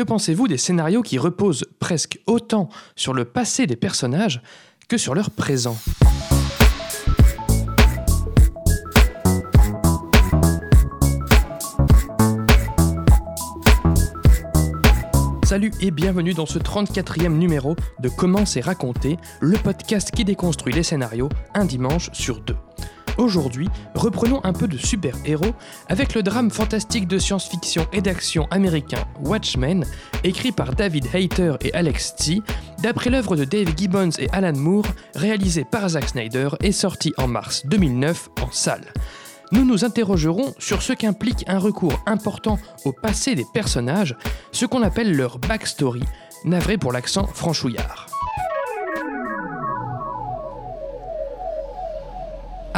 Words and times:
Que 0.00 0.04
pensez-vous 0.06 0.48
des 0.48 0.56
scénarios 0.56 1.02
qui 1.02 1.18
reposent 1.18 1.66
presque 1.78 2.20
autant 2.26 2.70
sur 2.96 3.12
le 3.12 3.26
passé 3.26 3.66
des 3.66 3.76
personnages 3.76 4.40
que 4.88 4.96
sur 4.96 5.14
leur 5.14 5.30
présent? 5.30 5.76
Salut 15.44 15.70
et 15.82 15.90
bienvenue 15.90 16.32
dans 16.32 16.46
ce 16.46 16.58
34e 16.58 17.36
numéro 17.36 17.76
de 17.98 18.08
Comment 18.08 18.46
c'est 18.46 18.62
raconté, 18.62 19.18
le 19.42 19.58
podcast 19.58 20.12
qui 20.12 20.24
déconstruit 20.24 20.72
les 20.72 20.82
scénarios 20.82 21.28
un 21.52 21.66
dimanche 21.66 22.08
sur 22.14 22.40
deux. 22.40 22.56
Aujourd'hui, 23.18 23.68
reprenons 23.94 24.40
un 24.44 24.52
peu 24.52 24.68
de 24.68 24.76
super-héros 24.76 25.54
avec 25.88 26.14
le 26.14 26.22
drame 26.22 26.50
fantastique 26.50 27.06
de 27.06 27.18
science-fiction 27.18 27.86
et 27.92 28.00
d'action 28.00 28.46
américain 28.50 29.04
Watchmen, 29.22 29.84
écrit 30.24 30.52
par 30.52 30.74
David 30.74 31.06
Hayter 31.14 31.54
et 31.60 31.72
Alex 31.74 32.14
T, 32.16 32.40
d'après 32.82 33.10
l'œuvre 33.10 33.36
de 33.36 33.44
Dave 33.44 33.74
Gibbons 33.76 34.10
et 34.18 34.28
Alan 34.32 34.56
Moore, 34.56 34.86
réalisé 35.14 35.64
par 35.64 35.88
Zack 35.88 36.08
Snyder 36.08 36.48
et 36.60 36.72
sorti 36.72 37.12
en 37.18 37.28
mars 37.28 37.62
2009 37.66 38.28
en 38.42 38.50
salle 38.50 38.92
nous 39.52 39.64
nous 39.64 39.84
interrogerons 39.84 40.54
sur 40.58 40.82
ce 40.82 40.92
qu'implique 40.92 41.44
un 41.48 41.58
recours 41.58 42.00
important 42.06 42.58
au 42.84 42.92
passé 42.92 43.34
des 43.34 43.46
personnages, 43.52 44.16
ce 44.52 44.66
qu'on 44.66 44.82
appelle 44.82 45.16
leur 45.16 45.38
backstory, 45.38 46.04
navré 46.44 46.78
pour 46.78 46.92
l'accent 46.92 47.26
franchouillard. 47.26 48.09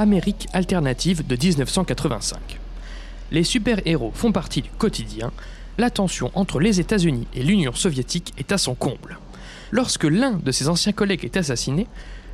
Amérique 0.02 0.48
alternative 0.52 1.24
de 1.24 1.36
1985. 1.36 2.58
Les 3.30 3.44
super-héros 3.44 4.10
font 4.12 4.32
partie 4.32 4.60
du 4.60 4.68
quotidien, 4.70 5.30
la 5.78 5.90
tension 5.90 6.32
entre 6.34 6.58
les 6.58 6.80
États-Unis 6.80 7.28
et 7.36 7.44
l'Union 7.44 7.72
soviétique 7.72 8.34
est 8.36 8.50
à 8.50 8.58
son 8.58 8.74
comble. 8.74 9.20
Lorsque 9.70 10.02
l'un 10.02 10.32
de 10.32 10.50
ses 10.50 10.68
anciens 10.68 10.90
collègues 10.90 11.24
est 11.24 11.36
assassiné, 11.36 11.86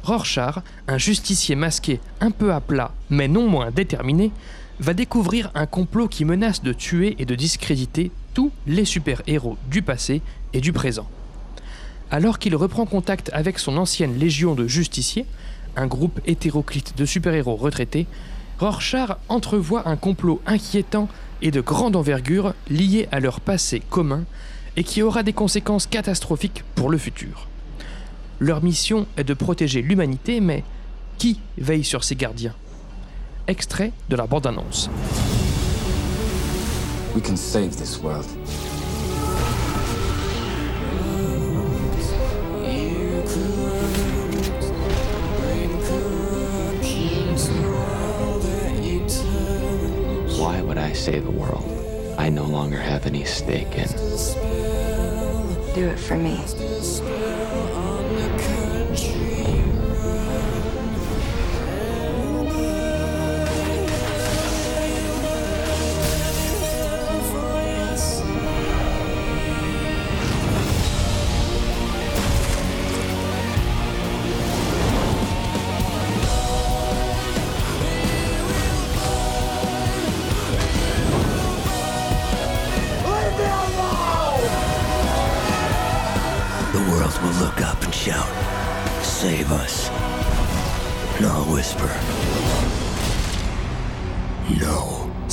Rorschach, 0.03 0.61
un 0.87 0.97
justicier 0.97 1.57
masqué 1.57 2.01
un 2.23 2.31
peu 2.31 2.55
à 2.55 2.63
plat, 2.63 2.95
mais 3.11 3.29
non 3.29 3.47
moins 3.47 3.71
déterminé, 3.71 4.33
va 4.81 4.95
découvrir 4.95 5.51
un 5.55 5.67
complot 5.67 6.09
qui 6.09 6.25
menace 6.25 6.63
de 6.63 6.73
tuer 6.73 7.17
et 7.19 7.27
de 7.27 7.35
discréditer 7.35 8.11
tous 8.33 8.51
les 8.67 8.87
super-héros 8.87 9.59
du 9.71 9.83
passé 9.83 10.23
et 10.55 10.63
du 10.63 10.73
présent. 10.73 11.07
Alors 12.11 12.39
qu'il 12.39 12.57
reprend 12.57 12.87
contact 12.87 13.29
avec 13.35 13.59
son 13.59 13.77
ancienne 13.77 14.19
légion 14.19 14.55
de 14.55 14.67
justiciers, 14.67 15.27
un 15.79 15.87
groupe 15.87 16.21
hétéroclite 16.27 16.97
de 16.97 17.05
super-héros 17.05 17.57
retraités, 17.57 18.07
Rorschach 18.59 19.17
entrevoit 19.29 19.89
un 19.89 19.97
complot 19.97 20.43
inquiétant 20.47 21.09
et 21.41 21.53
de 21.53 21.61
grande 21.61 21.95
envergure 21.95 22.55
lié 22.69 23.09
à 23.13 23.21
leur 23.21 23.41
passé 23.41 23.81
commun 23.89 24.25
et 24.77 24.83
qui 24.83 25.03
aura 25.03 25.23
des 25.23 25.33
conséquences 25.33 25.87
catastrophiques 25.87 26.65
pour 26.75 26.91
le 26.91 26.99
futur. 26.99 27.47
Leur 28.41 28.63
mission 28.63 29.07
est 29.17 29.25
de 29.25 29.35
protéger 29.35 29.83
l'humanité, 29.83 30.41
mais 30.41 30.65
qui 31.17 31.41
veille 31.57 31.85
sur 31.85 32.03
ces 32.03 32.17
gardiens? 32.17 32.55
Extrait 33.47 33.93
de 34.09 34.17
la 34.17 34.27
bande-annonce. 34.27 34.91
We 37.15 37.23
can 37.23 37.37
save 37.37 37.71
this 37.71 37.99
world. 38.03 38.27
Save 51.11 51.25
the 51.25 51.31
world 51.31 51.65
I 52.19 52.29
no 52.29 52.45
longer 52.45 52.77
have 52.77 53.07
any 53.07 53.25
stake 53.25 53.79
in? 53.79 53.89
Do 55.75 55.89
it 55.89 55.99
for 55.99 56.17
me. 56.17 56.37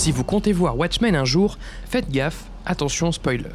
Si 0.05 0.11
vous 0.11 0.23
comptez 0.23 0.53
voir 0.53 0.77
Watchmen 0.77 1.15
un 1.15 1.25
jour, 1.25 1.57
faites 1.89 2.11
gaffe, 2.11 2.43
attention 2.67 3.11
spoiler. 3.11 3.49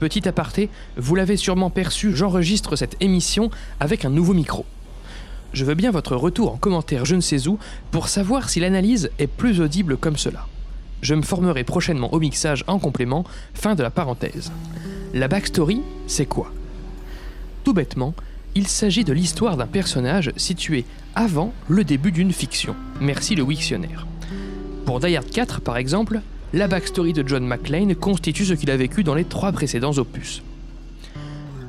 Petit 0.00 0.26
aparté, 0.26 0.70
vous 0.96 1.14
l'avez 1.14 1.36
sûrement 1.36 1.68
perçu, 1.68 2.16
j'enregistre 2.16 2.74
cette 2.74 2.96
émission 3.00 3.50
avec 3.78 4.06
un 4.06 4.08
nouveau 4.08 4.32
micro. 4.32 4.64
Je 5.52 5.66
veux 5.66 5.74
bien 5.74 5.90
votre 5.90 6.16
retour 6.16 6.54
en 6.54 6.56
commentaire 6.56 7.04
je 7.04 7.16
ne 7.16 7.20
sais 7.20 7.48
où 7.48 7.58
pour 7.90 8.08
savoir 8.08 8.48
si 8.48 8.60
l'analyse 8.60 9.10
est 9.18 9.26
plus 9.26 9.60
audible 9.60 9.98
comme 9.98 10.16
cela. 10.16 10.46
Je 11.02 11.14
me 11.14 11.20
formerai 11.20 11.64
prochainement 11.64 12.14
au 12.14 12.18
mixage 12.18 12.64
en 12.66 12.78
complément, 12.78 13.26
fin 13.52 13.74
de 13.74 13.82
la 13.82 13.90
parenthèse. 13.90 14.50
La 15.12 15.28
backstory, 15.28 15.82
c'est 16.06 16.24
quoi? 16.24 16.50
Tout 17.62 17.74
bêtement, 17.74 18.14
il 18.54 18.68
s'agit 18.68 19.04
de 19.04 19.12
l'histoire 19.12 19.58
d'un 19.58 19.66
personnage 19.66 20.32
situé 20.38 20.86
avant 21.14 21.52
le 21.68 21.84
début 21.84 22.10
d'une 22.10 22.32
fiction. 22.32 22.74
Merci 23.02 23.34
le 23.34 23.42
Wiktionnaire. 23.42 24.06
Pour 24.84 25.00
Die 25.00 25.16
Hard 25.16 25.30
4, 25.30 25.60
par 25.60 25.76
exemple, 25.76 26.20
la 26.52 26.68
backstory 26.68 27.12
de 27.12 27.26
John 27.26 27.46
McClane 27.46 27.94
constitue 27.94 28.44
ce 28.44 28.54
qu'il 28.54 28.70
a 28.70 28.76
vécu 28.76 29.04
dans 29.04 29.14
les 29.14 29.24
trois 29.24 29.52
précédents 29.52 29.96
opus. 29.98 30.42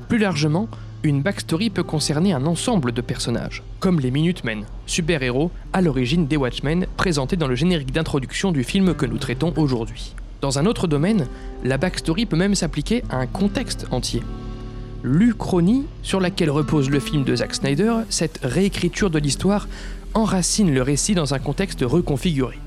Plus 0.10 0.18
largement, 0.18 0.68
une 1.04 1.22
backstory 1.22 1.70
peut 1.70 1.84
concerner 1.84 2.34
un 2.34 2.46
ensemble 2.46 2.92
de 2.92 3.02
personnages, 3.02 3.64
comme 3.80 4.00
les 4.00 4.12
Minutemen, 4.12 4.66
super-héros 4.86 5.52
à 5.74 5.82
l'origine 5.82 6.28
des 6.28 6.38
Watchmen 6.38 6.88
présentés 6.98 7.36
dans 7.36 7.48
le 7.48 7.56
générique 7.56 7.92
d'introduction 7.92 8.52
du 8.52 8.64
film 8.64 8.94
que 8.94 9.06
nous 9.06 9.18
traitons 9.18 9.54
aujourd'hui. 9.58 10.16
Dans 10.42 10.60
un 10.60 10.66
autre 10.66 10.88
domaine, 10.88 11.28
la 11.64 11.78
backstory 11.78 12.26
peut 12.26 12.38
même 12.38 12.56
s'appliquer 12.56 13.04
à 13.10 13.18
un 13.18 13.28
contexte 13.28 13.88
entier 13.92 14.22
l'Uchronie 15.04 15.86
sur 16.02 16.22
laquelle 16.22 16.50
repose 16.50 16.90
le 16.90 17.00
film 17.00 17.26
de 17.26 17.36
Zack 17.36 17.54
Snyder, 17.54 17.94
cette 18.10 18.40
réécriture 18.42 19.10
de 19.10 19.20
l'histoire 19.20 19.68
enracine 20.14 20.74
le 20.74 20.82
récit 20.82 21.14
dans 21.14 21.34
un 21.34 21.40
contexte 21.40 21.82
reconfiguré. 21.82 22.58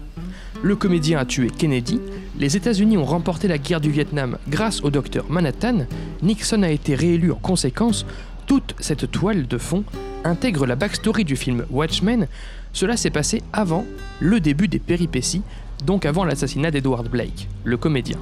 Le 0.62 0.74
comédien 0.74 1.18
a 1.18 1.24
tué 1.24 1.48
Kennedy, 1.50 2.00
les 2.38 2.56
États-Unis 2.56 2.96
ont 2.96 3.04
remporté 3.04 3.46
la 3.46 3.58
guerre 3.58 3.80
du 3.80 3.90
Vietnam 3.90 4.38
grâce 4.48 4.82
au 4.82 4.90
docteur 4.90 5.26
Manhattan, 5.28 5.86
Nixon 6.22 6.62
a 6.62 6.70
été 6.70 6.94
réélu 6.94 7.30
en 7.30 7.36
conséquence, 7.36 8.06
toute 8.46 8.74
cette 8.78 9.10
toile 9.10 9.46
de 9.46 9.58
fond 9.58 9.84
intègre 10.24 10.66
la 10.66 10.74
backstory 10.74 11.24
du 11.24 11.36
film 11.36 11.64
Watchmen, 11.70 12.26
cela 12.72 12.96
s'est 12.96 13.10
passé 13.10 13.42
avant 13.52 13.84
le 14.20 14.40
début 14.40 14.68
des 14.68 14.78
péripéties, 14.78 15.42
donc 15.84 16.04
avant 16.04 16.24
l'assassinat 16.24 16.70
d'Edward 16.70 17.08
Blake, 17.08 17.48
le 17.64 17.76
comédien. 17.76 18.18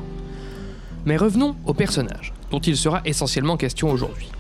Mais 1.06 1.16
revenons 1.16 1.56
au 1.66 1.74
personnage, 1.74 2.32
dont 2.50 2.60
il 2.60 2.76
sera 2.76 3.00
essentiellement 3.04 3.56
question 3.56 3.90
aujourd'hui. 3.90 4.30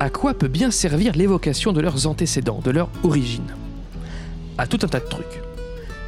À 0.00 0.10
quoi 0.10 0.34
peut 0.34 0.48
bien 0.48 0.70
servir 0.70 1.14
l'évocation 1.14 1.72
de 1.72 1.80
leurs 1.80 2.06
antécédents, 2.06 2.60
de 2.64 2.70
leur 2.70 2.88
origine? 3.02 3.54
À 4.58 4.66
tout 4.66 4.78
un 4.82 4.88
tas 4.88 5.00
de 5.00 5.08
trucs. 5.08 5.45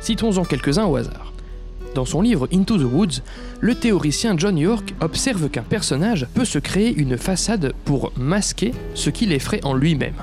Citons-en 0.00 0.44
quelques-uns 0.44 0.86
au 0.86 0.96
hasard. 0.96 1.32
Dans 1.94 2.04
son 2.04 2.20
livre 2.20 2.48
Into 2.52 2.78
the 2.78 2.84
Woods, 2.90 3.22
le 3.60 3.74
théoricien 3.74 4.36
John 4.36 4.56
York 4.56 4.94
observe 5.00 5.48
qu'un 5.48 5.62
personnage 5.62 6.26
peut 6.34 6.44
se 6.44 6.58
créer 6.58 6.94
une 6.94 7.16
façade 7.16 7.72
pour 7.84 8.12
masquer 8.16 8.72
ce 8.94 9.10
qu'il 9.10 9.32
effraie 9.32 9.60
en 9.64 9.74
lui-même. 9.74 10.14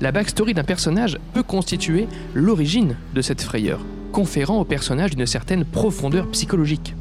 La 0.00 0.12
backstory 0.12 0.54
d'un 0.54 0.64
personnage 0.64 1.18
peut 1.34 1.42
constituer 1.42 2.08
l'origine 2.34 2.96
de 3.14 3.22
cette 3.22 3.42
frayeur, 3.42 3.80
conférant 4.12 4.60
au 4.60 4.64
personnage 4.64 5.12
une 5.12 5.26
certaine 5.26 5.64
profondeur 5.64 6.26
psychologique. 6.28 6.94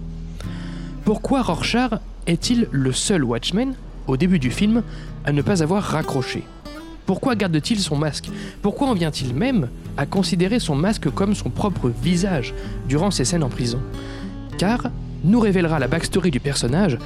Pourquoi 1.06 1.42
Rorschach 1.42 1.94
est-il 2.28 2.68
le 2.72 2.92
seul 2.92 3.24
Watchman, 3.24 3.74
au 4.08 4.18
début 4.18 4.40
du 4.40 4.52
film, 4.52 4.84
à 5.26 5.32
ne 5.32 5.42
pas 5.42 5.64
avoir 5.64 5.82
raccroché? 5.82 6.44
Pourquoi 7.10 7.34
garde-t-il 7.34 7.80
son 7.80 7.96
masque? 7.96 8.30
Pourquoi 8.62 8.88
en 8.88 8.94
vient-il 8.94 9.34
même 9.34 9.70
à 9.98 10.06
considérer 10.06 10.60
son 10.60 10.76
masque 10.76 11.10
comme 11.10 11.34
son 11.34 11.50
propre 11.50 11.90
visage 12.04 12.54
durant 12.88 13.10
ses 13.10 13.26
scènes 13.26 13.42
en 13.42 13.50
prison? 13.50 13.80
Car, 14.60 14.92
nous 15.24 15.40
révélera 15.40 15.80
la 15.80 15.88
backstory 15.88 16.30
du 16.30 16.40
personnage, 16.40 17.00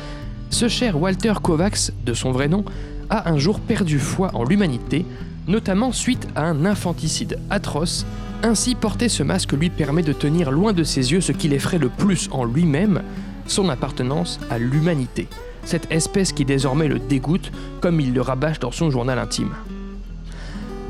ce 0.49 0.67
cher 0.67 1.01
Walter 1.01 1.35
Kovacs, 1.41 1.93
de 2.05 2.13
son 2.13 2.33
vrai 2.33 2.49
nom, 2.49 2.65
a 3.09 3.31
un 3.31 3.37
jour 3.37 3.61
perdu 3.61 3.97
foi 3.97 4.31
en 4.33 4.43
l'humanité, 4.43 5.05
notamment 5.47 5.93
suite 5.93 6.27
à 6.35 6.49
un 6.49 6.65
infanticide 6.65 7.39
atroce. 7.49 8.05
Ainsi, 8.43 8.75
porter 8.75 9.07
ce 9.07 9.23
masque 9.23 9.53
lui 9.53 9.69
permet 9.69 10.03
de 10.03 10.11
tenir 10.11 10.51
loin 10.51 10.73
de 10.73 10.83
ses 10.83 11.13
yeux 11.13 11.21
ce 11.21 11.31
qui 11.31 11.47
l'effraie 11.47 11.79
le 11.79 11.87
plus 11.87 12.27
en 12.33 12.43
lui-même, 12.43 13.03
son 13.47 13.69
appartenance 13.69 14.41
à 14.49 14.57
l'humanité, 14.57 15.29
cette 15.63 15.89
espèce 15.93 16.33
qui 16.33 16.43
désormais 16.43 16.89
le 16.89 16.99
dégoûte, 16.99 17.53
comme 17.79 18.01
il 18.01 18.13
le 18.13 18.19
rabâche 18.19 18.59
dans 18.59 18.73
son 18.73 18.91
journal 18.91 19.17
intime. 19.17 19.53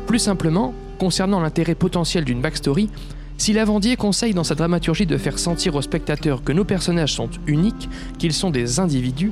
Plus 0.08 0.20
simplement, 0.20 0.74
concernant 1.00 1.40
l'intérêt 1.40 1.76
potentiel 1.76 2.26
d'une 2.26 2.42
backstory, 2.42 2.90
si 3.38 3.54
Lavandier 3.54 3.96
conseille 3.96 4.34
dans 4.34 4.44
sa 4.44 4.56
dramaturgie 4.56 5.06
de 5.06 5.18
faire 5.18 5.40
sentir 5.40 5.76
aux 5.76 5.82
spectateurs 5.82 6.44
que 6.44 6.52
nos 6.52 6.66
personnages 6.66 7.14
sont 7.14 7.30
uniques, 7.48 7.90
qu'ils 8.20 8.34
sont 8.34 8.52
des 8.52 8.80
individus, 8.80 9.32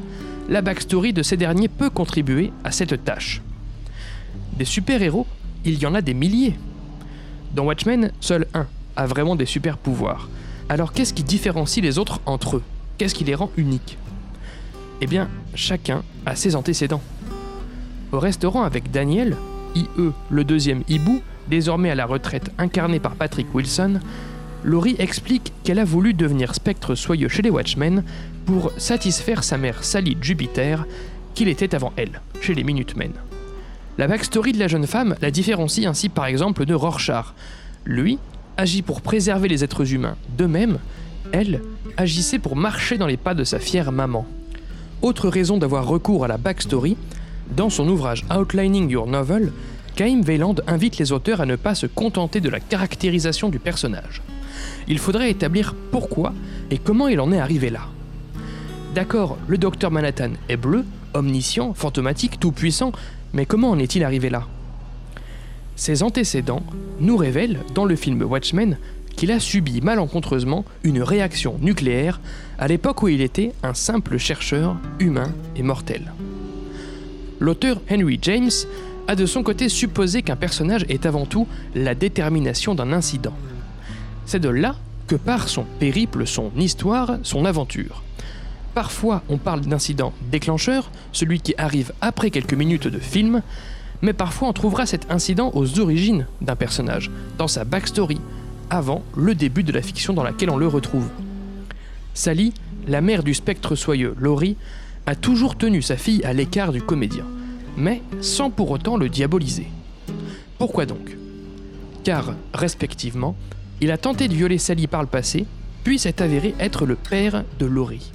la 0.50 0.62
backstory 0.62 1.14
de 1.14 1.24
ces 1.24 1.38
derniers 1.38 1.68
peut 1.68 1.90
contribuer 1.90 2.52
à 2.64 2.72
cette 2.72 3.04
tâche. 3.04 3.42
Des 4.58 4.66
super-héros, 4.66 5.28
il 5.66 5.80
y 5.80 5.86
en 5.86 5.96
a 5.96 6.02
des 6.02 6.14
milliers. 6.14 6.56
Dans 7.54 7.66
Watchmen, 7.66 8.12
seul 8.20 8.48
un 8.54 8.68
a 8.96 9.06
vraiment 9.06 9.36
des 9.36 9.46
super 9.46 9.78
pouvoirs. 9.78 10.30
Alors 10.68 10.94
qu'est-ce 10.94 11.14
qui 11.14 11.24
différencie 11.24 11.84
les 11.84 11.98
autres 11.98 12.20
entre 12.26 12.58
eux? 12.58 12.64
Qu'est-ce 12.98 13.16
qui 13.16 13.24
les 13.24 13.36
rend 13.36 13.52
uniques? 13.58 13.98
Eh 15.02 15.08
bien, 15.08 15.30
chacun 15.56 16.04
a 16.26 16.36
ses 16.36 16.56
antécédents. 16.56 17.02
Au 18.12 18.20
restaurant 18.20 18.64
avec 18.64 18.92
Daniel, 18.92 19.38
IE, 19.76 20.12
le 20.30 20.44
deuxième 20.44 20.84
hibou, 20.88 21.22
désormais 21.50 21.90
à 21.90 21.96
la 21.96 22.06
retraite 22.06 22.52
incarné 22.58 23.00
par 23.00 23.16
Patrick 23.16 23.54
Wilson, 23.54 24.00
Laurie 24.64 24.96
explique 25.00 25.54
qu'elle 25.64 25.80
a 25.80 25.86
voulu 25.86 26.14
devenir 26.14 26.54
spectre 26.54 26.96
soyeux 26.96 27.28
chez 27.30 27.42
les 27.42 27.50
Watchmen 27.50 28.04
pour 28.46 28.72
satisfaire 28.78 29.44
sa 29.44 29.58
mère 29.58 29.84
Sally 29.84 30.18
Jupiter, 30.22 30.86
qu'il 31.34 31.48
était 31.48 31.74
avant 31.74 31.94
elle, 31.96 32.22
chez 32.42 32.54
les 32.54 32.64
Minutemen. 32.64 33.12
La 33.98 34.08
backstory 34.08 34.52
de 34.52 34.60
la 34.60 34.68
jeune 34.68 34.88
femme 34.88 35.16
la 35.22 35.32
différencie 35.32 35.86
ainsi 35.86 36.10
par 36.10 36.26
exemple 36.26 36.66
de 36.66 36.74
Rorschach. 36.74 37.34
Lui 37.86 38.20
agit 38.58 38.82
pour 38.82 39.02
préserver 39.02 39.48
les 39.48 39.64
êtres 39.64 39.94
humains, 39.94 40.16
de 40.38 40.46
même, 40.46 40.78
elle 41.32 41.62
agissait 41.98 42.40
pour 42.40 42.56
marcher 42.56 42.98
dans 42.98 43.08
les 43.08 43.18
pas 43.18 43.34
de 43.34 43.44
sa 43.44 43.60
fière 43.60 43.92
maman. 43.92 44.26
Autre 45.02 45.30
raison 45.30 45.58
d'avoir 45.58 45.88
recours 45.88 46.24
à 46.24 46.28
la 46.28 46.38
backstory, 46.38 46.96
dans 47.56 47.70
son 47.70 47.88
ouvrage 47.88 48.26
Outlining 48.36 48.90
Your 48.90 49.08
Novel, 49.08 49.52
Caim 49.96 50.22
Weyland 50.26 50.56
invite 50.68 50.98
les 50.98 51.12
auteurs 51.12 51.42
à 51.42 51.46
ne 51.46 51.56
pas 51.56 51.76
se 51.76 51.86
contenter 51.86 52.40
de 52.40 52.50
la 52.50 52.60
caractérisation 52.60 53.50
du 53.50 53.60
personnage. 53.60 54.22
Il 54.88 55.00
faudrait 55.00 55.32
établir 55.32 55.76
pourquoi 55.92 56.34
et 56.70 56.78
comment 56.78 57.08
il 57.08 57.20
en 57.20 57.32
est 57.32 57.40
arrivé 57.40 57.70
là. 57.70 57.82
D'accord, 58.96 59.38
le 59.48 59.58
docteur 59.58 59.92
Manhattan 59.92 60.32
est 60.50 60.58
bleu, 60.58 60.86
omniscient, 61.14 61.74
fantomatique, 61.74 62.40
tout-puissant, 62.40 62.92
mais 63.34 63.46
comment 63.46 63.70
en 63.70 63.80
est-il 63.80 64.04
arrivé 64.04 64.30
là? 64.30 64.44
Ses 65.76 66.04
antécédents 66.04 66.64
nous 67.00 67.18
révèlent, 67.18 67.60
dans 67.74 67.86
le 67.86 67.96
film 67.96 68.22
Watchmen, 68.22 68.78
qu'il 69.16 69.32
a 69.32 69.40
subi 69.40 69.82
malencontreusement 69.82 70.66
une 70.84 71.02
réaction 71.02 71.58
nucléaire 71.62 72.22
à 72.58 72.68
l'époque 72.68 73.04
où 73.04 73.08
il 73.08 73.22
était 73.22 73.54
un 73.64 73.74
simple 73.74 74.18
chercheur 74.18 74.78
humain 75.00 75.32
et 75.56 75.64
mortel. 75.64 76.12
L'auteur 77.42 77.82
Henry 77.90 78.20
James 78.22 78.52
a 79.08 79.16
de 79.16 79.26
son 79.26 79.42
côté 79.42 79.68
supposé 79.68 80.22
qu'un 80.22 80.36
personnage 80.36 80.86
est 80.90 81.08
avant 81.08 81.26
tout 81.26 81.48
la 81.74 81.96
détermination 81.96 82.76
d'un 82.76 82.94
incident. 82.94 83.34
C'est 84.28 84.40
de 84.40 84.48
là 84.48 84.76
que 85.08 85.16
part 85.16 85.50
son 85.50 85.64
périple, 85.80 86.28
son 86.28 86.52
histoire, 86.56 87.18
son 87.24 87.46
aventure. 87.46 88.04
Parfois, 88.76 89.24
on 89.28 89.40
parle 89.40 89.62
d'incident 89.62 90.14
déclencheur, 90.32 90.92
celui 91.14 91.42
qui 91.42 91.56
arrive 91.58 91.94
après 92.00 92.30
quelques 92.30 92.54
minutes 92.54 92.88
de 92.88 93.00
film, 93.00 93.42
mais 94.04 94.14
parfois 94.14 94.48
on 94.48 94.54
trouvera 94.54 94.86
cet 94.86 95.12
incident 95.12 95.52
aux 95.56 95.80
origines 95.80 96.28
d'un 96.42 96.56
personnage, 96.56 97.10
dans 97.40 97.48
sa 97.48 97.64
backstory, 97.64 98.22
avant 98.70 99.02
le 99.18 99.34
début 99.34 99.64
de 99.64 99.72
la 99.72 99.82
fiction 99.82 100.14
dans 100.14 100.24
laquelle 100.24 100.52
on 100.52 100.58
le 100.58 100.68
retrouve. 100.68 101.10
Sally, 102.14 102.54
la 102.88 103.02
mère 103.02 103.24
du 103.24 103.34
spectre 103.34 103.76
soyeux 103.76 104.16
Laurie, 104.20 104.58
a 105.06 105.16
toujours 105.16 105.58
tenu 105.58 105.82
sa 105.82 105.98
fille 105.98 106.24
à 106.24 106.34
l'écart 106.34 106.72
du 106.72 106.82
comédien, 106.82 107.26
mais 107.78 108.02
sans 108.22 108.50
pour 108.50 108.72
autant 108.72 108.98
le 108.98 109.10
diaboliser. 109.10 109.68
Pourquoi 110.58 110.86
donc? 110.86 111.18
Car, 112.04 112.34
respectivement, 112.54 113.36
il 113.82 113.92
a 113.92 113.98
tenté 113.98 114.28
de 114.28 114.34
violer 114.34 114.58
Sally 114.58 114.88
par 114.88 115.02
le 115.02 115.08
passé, 115.08 115.46
puis 115.84 115.98
s'est 115.98 116.22
avéré 116.22 116.54
être 116.60 116.86
le 116.86 116.96
père 116.96 117.44
de 117.60 117.66
Laurie. 117.66 118.12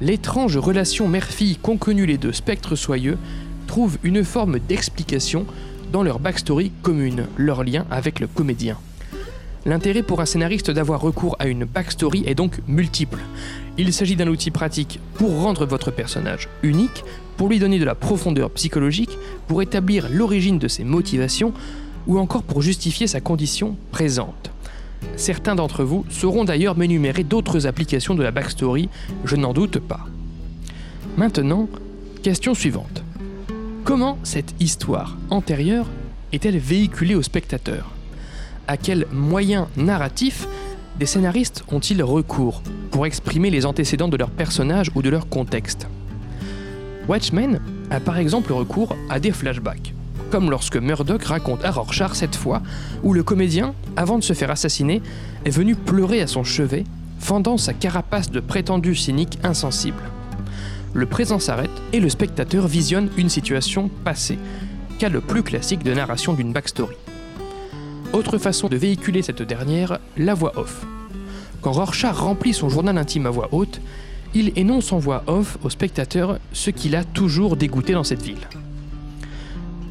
L'étrange 0.00 0.56
relation 0.56 1.08
mère-fille 1.08 1.56
qu'ont 1.56 1.76
connue 1.76 2.06
les 2.06 2.18
deux 2.18 2.32
spectres 2.32 2.76
soyeux 2.76 3.18
trouve 3.66 3.98
une 4.02 4.24
forme 4.24 4.58
d'explication 4.58 5.46
dans 5.92 6.02
leur 6.02 6.18
backstory 6.18 6.70
commune, 6.82 7.26
leur 7.36 7.64
lien 7.64 7.86
avec 7.90 8.20
le 8.20 8.26
comédien. 8.26 8.76
L'intérêt 9.66 10.02
pour 10.02 10.20
un 10.20 10.26
scénariste 10.26 10.70
d'avoir 10.70 11.00
recours 11.00 11.36
à 11.38 11.46
une 11.46 11.64
backstory 11.64 12.24
est 12.26 12.34
donc 12.34 12.60
multiple. 12.66 13.18
Il 13.80 13.92
s'agit 13.92 14.16
d'un 14.16 14.26
outil 14.26 14.50
pratique 14.50 14.98
pour 15.14 15.40
rendre 15.40 15.64
votre 15.64 15.92
personnage 15.92 16.48
unique, 16.64 17.04
pour 17.36 17.48
lui 17.48 17.60
donner 17.60 17.78
de 17.78 17.84
la 17.84 17.94
profondeur 17.94 18.50
psychologique, 18.50 19.16
pour 19.46 19.62
établir 19.62 20.08
l'origine 20.10 20.58
de 20.58 20.66
ses 20.66 20.82
motivations, 20.82 21.52
ou 22.08 22.18
encore 22.18 22.42
pour 22.42 22.60
justifier 22.60 23.06
sa 23.06 23.20
condition 23.20 23.76
présente. 23.92 24.50
Certains 25.14 25.54
d'entre 25.54 25.84
vous 25.84 26.04
sauront 26.10 26.44
d'ailleurs 26.44 26.76
m'énumérer 26.76 27.22
d'autres 27.22 27.68
applications 27.68 28.16
de 28.16 28.22
la 28.24 28.32
backstory, 28.32 28.88
je 29.24 29.36
n'en 29.36 29.52
doute 29.52 29.78
pas. 29.78 30.00
Maintenant, 31.16 31.68
question 32.24 32.54
suivante. 32.54 33.04
Comment 33.84 34.18
cette 34.24 34.54
histoire 34.58 35.16
antérieure 35.30 35.86
est-elle 36.32 36.58
véhiculée 36.58 37.14
au 37.14 37.22
spectateur 37.22 37.92
À 38.66 38.76
quels 38.76 39.06
moyens 39.12 39.66
narratifs 39.76 40.48
des 40.98 41.06
scénaristes 41.06 41.64
ont-ils 41.70 42.02
recours 42.02 42.62
pour 42.90 43.06
exprimer 43.06 43.50
les 43.50 43.66
antécédents 43.66 44.08
de 44.08 44.16
leurs 44.16 44.30
personnages 44.30 44.90
ou 44.94 45.02
de 45.02 45.10
leur 45.10 45.28
contexte? 45.28 45.86
Watchmen 47.08 47.60
a 47.90 48.00
par 48.00 48.18
exemple 48.18 48.52
recours 48.52 48.96
à 49.08 49.20
des 49.20 49.32
flashbacks 49.32 49.94
comme 50.30 50.50
lorsque 50.50 50.76
Murdoch 50.76 51.24
raconte 51.24 51.64
à 51.64 51.70
Rorschach 51.70 52.14
cette 52.14 52.36
fois 52.36 52.62
où 53.02 53.12
le 53.12 53.22
comédien, 53.22 53.74
avant 53.96 54.18
de 54.18 54.22
se 54.22 54.32
faire 54.32 54.50
assassiner, 54.50 55.02
est 55.44 55.50
venu 55.50 55.74
pleurer 55.74 56.20
à 56.20 56.26
son 56.26 56.44
chevet, 56.44 56.84
fendant 57.18 57.56
sa 57.56 57.72
carapace 57.72 58.30
de 58.30 58.40
prétendu 58.40 58.94
cynique 58.94 59.38
insensible. 59.42 60.02
Le 60.94 61.06
présent 61.06 61.38
s'arrête 61.38 61.70
et 61.92 62.00
le 62.00 62.08
spectateur 62.08 62.66
visionne 62.66 63.10
une 63.16 63.28
situation 63.28 63.90
passée, 64.04 64.38
cas 64.98 65.08
le 65.08 65.20
plus 65.20 65.42
classique 65.42 65.84
de 65.84 65.94
narration 65.94 66.34
d'une 66.34 66.52
backstory. 66.52 66.96
Autre 68.14 68.38
façon 68.38 68.68
de 68.68 68.76
véhiculer 68.76 69.20
cette 69.20 69.42
dernière, 69.42 69.98
la 70.16 70.32
voix 70.32 70.58
off. 70.58 70.86
Quand 71.60 71.72
Rorschach 71.72 72.16
remplit 72.16 72.54
son 72.54 72.70
journal 72.70 72.96
intime 72.96 73.26
à 73.26 73.30
voix 73.30 73.48
haute, 73.52 73.80
il 74.34 74.52
énonce 74.56 74.92
en 74.92 74.98
voix 74.98 75.24
off 75.26 75.58
au 75.62 75.68
spectateur 75.68 76.38
ce 76.52 76.70
qu'il 76.70 76.96
a 76.96 77.04
toujours 77.04 77.56
dégoûté 77.56 77.92
dans 77.92 78.04
cette 78.04 78.22
ville. 78.22 78.48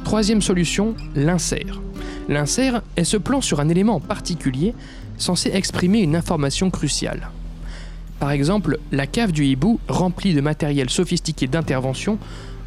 Troisième 0.03 0.41
solution, 0.41 0.95
l'insert. 1.15 1.79
L'insert 2.27 2.81
est 2.95 3.03
ce 3.03 3.17
plan 3.17 3.39
sur 3.39 3.59
un 3.59 3.69
élément 3.69 3.99
particulier 3.99 4.73
censé 5.17 5.51
exprimer 5.53 5.99
une 5.99 6.15
information 6.15 6.71
cruciale. 6.71 7.29
Par 8.19 8.31
exemple, 8.31 8.79
la 8.91 9.05
cave 9.05 9.31
du 9.31 9.45
hibou, 9.45 9.79
remplie 9.87 10.33
de 10.33 10.41
matériel 10.41 10.89
sophistiqué 10.89 11.47
d'intervention, 11.47 12.17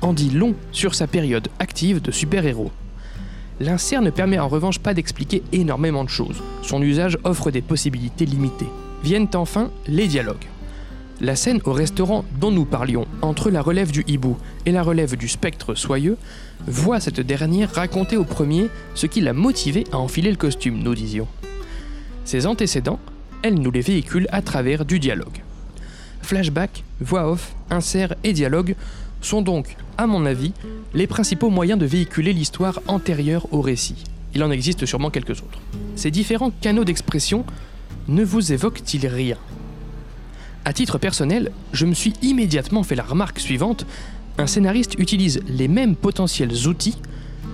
en 0.01 0.13
dit 0.13 0.31
long 0.31 0.55
sur 0.71 0.95
sa 0.95 1.09
période 1.09 1.49
active 1.59 2.01
de 2.01 2.13
super-héros. 2.13 2.71
L'insert 3.61 4.01
ne 4.01 4.09
permet 4.09 4.39
en 4.39 4.49
revanche 4.49 4.79
pas 4.79 4.95
d'expliquer 4.95 5.43
énormément 5.53 6.03
de 6.03 6.09
choses. 6.09 6.43
Son 6.63 6.81
usage 6.81 7.19
offre 7.25 7.51
des 7.51 7.61
possibilités 7.61 8.25
limitées. 8.25 8.69
Viennent 9.05 9.29
enfin 9.35 9.71
les 9.87 10.07
dialogues. 10.07 10.47
La 11.21 11.37
scène 11.37 11.61
au 11.67 11.75
restaurant 11.75 12.25
dont 12.41 12.51
nous 12.51 12.65
parlions, 12.65 13.07
entre 13.21 13.51
la 13.51 13.61
relève 13.61 13.93
du 13.93 14.03
hibou 14.07 14.39
et 14.65 14.73
la 14.73 14.83
relève 14.83 15.15
du 15.15 15.29
spectre 15.29 15.75
soyeux, 15.75 16.17
voit 16.67 17.01
cette 17.01 17.21
dernière 17.21 17.75
raconter 17.75 18.17
au 18.17 18.25
premier 18.25 18.69
ce 18.95 19.07
qui 19.07 19.21
l'a 19.21 19.35
motivé 19.35 19.85
à 19.93 19.99
enfiler 19.99 20.31
le 20.31 20.39
costume, 20.39 20.83
nous 20.83 20.95
disions. 20.95 21.29
Ses 22.25 22.47
antécédents, 22.47 22.99
elle 23.43 23.61
nous 23.61 23.71
les 23.71 23.83
véhicule 23.83 24.27
à 24.33 24.41
travers 24.41 24.87
du 24.87 24.99
dialogue. 24.99 25.43
Flashback, 26.23 26.85
voix 27.01 27.31
off, 27.31 27.55
insert 27.69 28.15
et 28.25 28.33
dialogue 28.33 28.75
sont 29.21 29.43
donc, 29.43 29.77
à 29.99 30.07
mon 30.07 30.27
avis, 30.27 30.53
les 30.95 31.07
principaux 31.07 31.51
moyens 31.51 31.79
de 31.79 31.87
véhiculer 31.87 32.33
l'histoire 32.33 32.81
antérieure 32.87 33.47
au 33.53 33.61
récit. 33.61 34.05
Il 34.35 34.43
en 34.43 34.51
existe 34.51 34.87
sûrement 34.87 35.11
quelques 35.11 35.43
autres. 35.43 35.61
Ces 35.97 36.11
différents 36.11 36.53
canaux 36.61 36.85
d'expression 36.85 37.45
ne 38.09 38.25
vous 38.25 38.53
évoquent-ils 38.53 39.07
rien? 39.07 39.37
À 40.65 40.73
titre 40.73 40.99
personnel, 40.99 41.53
je 41.73 41.87
me 41.87 41.95
suis 41.95 42.13
immédiatement 42.23 42.83
fait 42.83 42.95
la 42.95 43.03
remarque 43.03 43.41
suivante 43.41 43.87
un 44.39 44.47
scénariste 44.47 44.95
utilise 44.99 45.41
les 45.49 45.69
mêmes 45.69 45.97
potentiels 45.97 46.67
outils 46.67 46.97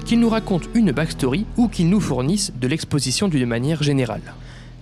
qu'il 0.04 0.20
nous 0.20 0.28
raconte 0.28 0.68
une 0.74 0.92
backstory 0.92 1.46
ou 1.56 1.68
qu'il 1.68 1.88
nous 1.88 2.00
fournisse 2.00 2.52
de 2.60 2.68
l'exposition 2.68 3.28
d'une 3.28 3.46
manière 3.46 3.82
générale. 3.82 4.34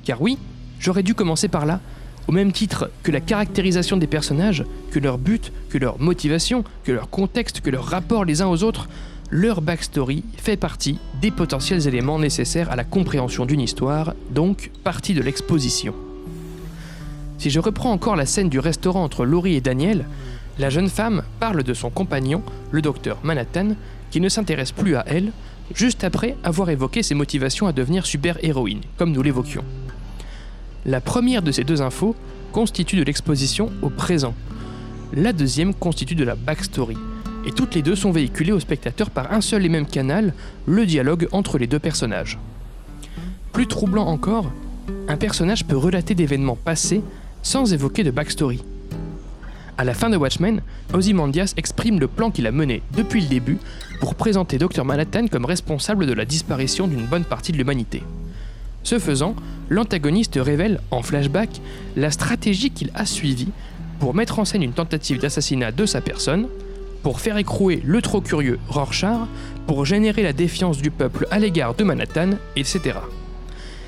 Car 0.04 0.20
oui, 0.20 0.36
j'aurais 0.78 1.02
dû 1.02 1.14
commencer 1.14 1.48
par 1.48 1.64
là, 1.64 1.80
au 2.28 2.32
même 2.32 2.52
titre 2.52 2.90
que 3.02 3.12
la 3.12 3.20
caractérisation 3.20 3.96
des 3.96 4.06
personnages, 4.06 4.64
que 4.90 4.98
leur 4.98 5.18
but, 5.18 5.52
que 5.68 5.78
leur 5.78 6.00
motivation, 6.00 6.64
que 6.84 6.92
leur 6.92 7.10
contexte, 7.10 7.60
que 7.60 7.70
leur 7.70 7.84
rapport 7.84 8.24
les 8.24 8.42
uns 8.42 8.48
aux 8.48 8.62
autres, 8.62 8.88
leur 9.30 9.60
backstory 9.62 10.22
fait 10.36 10.56
partie 10.56 10.98
des 11.20 11.30
potentiels 11.30 11.88
éléments 11.88 12.18
nécessaires 12.18 12.70
à 12.70 12.76
la 12.76 12.84
compréhension 12.84 13.46
d'une 13.46 13.60
histoire, 13.60 14.14
donc 14.30 14.70
partie 14.84 15.14
de 15.14 15.22
l'exposition. 15.22 15.94
Si 17.38 17.50
je 17.50 17.60
reprends 17.60 17.92
encore 17.92 18.16
la 18.16 18.26
scène 18.26 18.48
du 18.48 18.58
restaurant 18.58 19.02
entre 19.02 19.24
Laurie 19.24 19.56
et 19.56 19.60
Daniel, 19.60 20.06
La 20.56 20.70
jeune 20.70 20.88
femme 20.88 21.24
parle 21.40 21.64
de 21.64 21.74
son 21.74 21.90
compagnon, 21.90 22.42
le 22.70 22.80
docteur 22.80 23.18
Manhattan, 23.24 23.74
qui 24.12 24.20
ne 24.20 24.28
s'intéresse 24.28 24.70
plus 24.70 24.94
à 24.94 25.04
elle, 25.08 25.32
juste 25.74 26.04
après 26.04 26.36
avoir 26.44 26.70
évoqué 26.70 27.02
ses 27.02 27.16
motivations 27.16 27.66
à 27.66 27.72
devenir 27.72 28.06
super-héroïne, 28.06 28.82
comme 28.96 29.10
nous 29.10 29.22
l'évoquions. 29.22 29.64
La 30.86 31.00
première 31.00 31.40
de 31.40 31.50
ces 31.50 31.64
deux 31.64 31.80
infos 31.80 32.14
constitue 32.52 32.96
de 32.96 33.04
l'exposition 33.04 33.70
au 33.80 33.88
présent. 33.88 34.34
La 35.14 35.32
deuxième 35.32 35.72
constitue 35.72 36.14
de 36.14 36.24
la 36.24 36.34
backstory. 36.34 36.96
Et 37.46 37.52
toutes 37.52 37.74
les 37.74 37.80
deux 37.80 37.96
sont 37.96 38.10
véhiculées 38.10 38.52
au 38.52 38.60
spectateur 38.60 39.08
par 39.08 39.32
un 39.32 39.40
seul 39.40 39.64
et 39.64 39.70
même 39.70 39.86
canal, 39.86 40.34
le 40.66 40.84
dialogue 40.84 41.26
entre 41.32 41.56
les 41.56 41.66
deux 41.66 41.78
personnages. 41.78 42.38
Plus 43.52 43.66
troublant 43.66 44.06
encore, 44.06 44.52
un 45.08 45.16
personnage 45.16 45.64
peut 45.64 45.76
relater 45.76 46.14
d'événements 46.14 46.56
passés 46.56 47.02
sans 47.42 47.72
évoquer 47.72 48.04
de 48.04 48.10
backstory. 48.10 48.62
À 49.78 49.84
la 49.84 49.94
fin 49.94 50.10
de 50.10 50.18
Watchmen, 50.18 50.60
Ozymandias 50.92 51.54
exprime 51.56 51.98
le 51.98 52.08
plan 52.08 52.30
qu'il 52.30 52.46
a 52.46 52.52
mené 52.52 52.82
depuis 52.94 53.22
le 53.22 53.28
début 53.28 53.58
pour 54.00 54.14
présenter 54.14 54.58
Dr 54.58 54.84
Manhattan 54.84 55.28
comme 55.28 55.46
responsable 55.46 56.06
de 56.06 56.12
la 56.12 56.26
disparition 56.26 56.86
d'une 56.86 57.06
bonne 57.06 57.24
partie 57.24 57.52
de 57.52 57.56
l'humanité. 57.56 58.02
Ce 58.84 58.98
faisant, 58.98 59.34
l'antagoniste 59.70 60.38
révèle, 60.40 60.80
en 60.90 61.02
flashback, 61.02 61.60
la 61.96 62.10
stratégie 62.10 62.70
qu'il 62.70 62.90
a 62.94 63.06
suivie 63.06 63.48
pour 63.98 64.14
mettre 64.14 64.38
en 64.38 64.44
scène 64.44 64.62
une 64.62 64.74
tentative 64.74 65.18
d'assassinat 65.20 65.72
de 65.72 65.86
sa 65.86 66.02
personne, 66.02 66.48
pour 67.02 67.20
faire 67.20 67.38
écrouer 67.38 67.82
le 67.84 68.02
trop 68.02 68.20
curieux 68.20 68.58
Rorschach, 68.68 69.26
pour 69.66 69.86
générer 69.86 70.22
la 70.22 70.34
défiance 70.34 70.78
du 70.78 70.90
peuple 70.90 71.26
à 71.30 71.38
l'égard 71.38 71.74
de 71.74 71.84
Manhattan, 71.84 72.30
etc. 72.56 72.98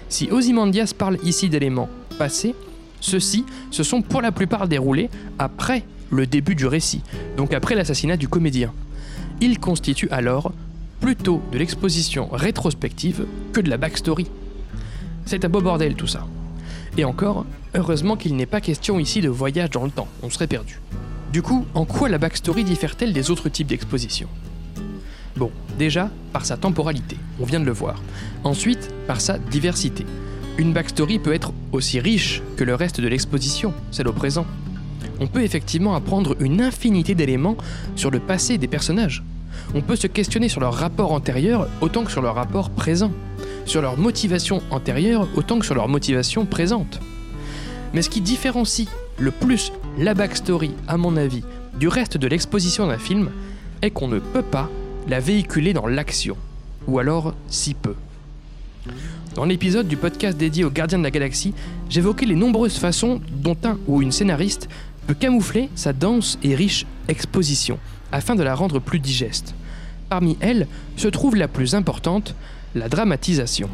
Si 0.09 0.31
Ozymandias 0.31 0.93
parle 0.97 1.19
ici 1.23 1.49
d'éléments 1.51 1.91
passés, 2.19 2.55
ceux-ci 3.01 3.45
se 3.71 3.83
sont 3.83 4.01
pour 4.01 4.23
la 4.23 4.33
plupart 4.33 4.69
déroulés 4.69 5.11
après 5.39 5.85
le 6.11 6.27
début 6.27 6.55
du 6.55 6.67
récit, 6.67 7.03
donc 7.37 7.53
après 7.53 7.75
l'assassinat 7.75 8.17
du 8.17 8.29
comédien. 8.29 8.73
Il 9.43 9.59
constitue 9.59 10.09
alors 10.11 10.53
plutôt 11.01 11.43
de 11.53 11.59
l'exposition 11.59 12.29
rétrospective 12.33 13.27
que 13.53 13.61
de 13.61 13.69
la 13.69 13.77
backstory. 13.77 14.27
C'est 15.27 15.45
un 15.45 15.49
beau 15.49 15.61
bordel 15.61 15.97
tout 15.97 16.07
ça. 16.07 16.25
Et 16.97 17.05
encore, 17.05 17.45
heureusement 17.75 18.17
qu'il 18.17 18.37
n'est 18.37 18.47
pas 18.47 18.61
question 18.61 19.01
ici 19.01 19.21
de 19.21 19.29
voyage 19.29 19.71
dans 19.71 19.85
le 19.85 19.91
temps, 19.91 20.07
on 20.23 20.31
serait 20.31 20.47
perdu. 20.47 20.81
Du 21.33 21.43
coup, 21.43 21.67
en 21.75 21.85
quoi 21.85 22.09
la 22.09 22.19
backstory 22.19 22.63
diffère-t-elle 22.63 23.13
des 23.13 23.29
autres 23.31 23.49
types 23.49 23.67
d'expositions? 23.67 24.29
Bon, 25.37 25.51
déjà, 25.79 26.11
par 26.33 26.47
sa 26.47 26.57
temporalité, 26.57 27.17
on 27.41 27.45
vient 27.45 27.59
de 27.59 27.65
le 27.65 27.73
voir. 27.73 28.01
Ensuite, 28.45 28.93
par 29.09 29.21
sa 29.21 29.37
diversité. 29.37 30.07
Une 30.59 30.73
backstory 30.73 31.19
peut 31.19 31.35
être 31.35 31.53
aussi 31.73 31.99
riche 31.99 32.41
que 32.57 32.63
le 32.63 32.77
reste 32.77 33.01
de 33.01 33.09
l'exposition, 33.09 33.75
celle 33.91 34.07
au 34.07 34.13
présent. 34.13 34.47
On 35.19 35.27
peut 35.27 35.43
effectivement 35.43 35.97
apprendre 35.97 36.37
une 36.39 36.63
infinité 36.63 37.17
d'éléments 37.17 37.57
sur 37.97 38.13
le 38.13 38.21
passé 38.21 38.59
des 38.59 38.69
personnages. 38.69 39.25
On 39.75 39.81
peut 39.81 39.97
se 39.97 40.07
questionner 40.07 40.49
sur 40.49 40.61
leur 40.61 40.75
rapport 40.75 41.13
antérieur 41.13 41.69
autant 41.81 42.05
que 42.05 42.11
sur 42.11 42.23
leur 42.23 42.35
rapport 42.35 42.71
présent, 42.71 43.13
sur 43.65 43.83
leur 43.83 43.99
motivation 43.99 44.63
antérieure 44.71 45.29
autant 45.37 45.59
que 45.59 45.67
sur 45.67 45.75
leur 45.75 45.89
motivation 45.89 46.47
présente. 46.47 47.01
Mais 47.95 48.03
ce 48.03 48.11
qui 48.11 48.21
différencie 48.21 48.89
le 49.19 49.31
plus 49.31 49.73
la 49.99 50.15
backstory, 50.15 50.73
à 50.89 50.97
mon 50.97 51.17
avis, 51.17 51.43
du 51.79 51.89
reste 51.89 52.17
de 52.17 52.27
l'exposition 52.27 52.87
d'un 52.87 52.99
film, 52.99 53.31
est 53.83 53.91
qu'on 53.91 54.09
ne 54.09 54.19
peut 54.19 54.43
pas 54.43 54.71
la 55.09 55.21
véhiculer 55.21 55.73
dans 55.73 55.87
l'action, 55.87 56.37
ou 56.87 56.99
alors 56.99 57.35
si 57.49 57.75
peu. 57.75 57.95
Dans 59.35 59.45
l'épisode 59.45 59.89
du 59.89 59.97
podcast 59.97 60.39
dédié 60.39 60.65
aux 60.65 60.71
gardiens 60.71 60.99
de 60.99 61.03
la 61.03 61.11
galaxie, 61.11 61.55
j'évoquais 61.91 62.27
les 62.27 62.35
nombreuses 62.35 62.79
façons 62.79 63.21
dont 63.31 63.57
un 63.65 63.79
ou 63.87 64.01
une 64.01 64.13
scénariste 64.13 64.69
peut 65.07 65.15
camoufler 65.15 65.69
sa 65.75 65.93
dense 65.93 66.39
et 66.43 66.55
riche 66.55 66.87
exposition 67.09 67.79
afin 68.13 68.35
de 68.35 68.43
la 68.43 68.55
rendre 68.55 68.79
plus 68.79 69.01
digeste. 69.01 69.55
Parmi 70.09 70.37
elles 70.41 70.67
se 70.97 71.09
trouve 71.09 71.37
la 71.37 71.49
plus 71.49 71.75
importante, 71.75 72.35
la 72.75 72.89
dramatisation. 72.89 73.69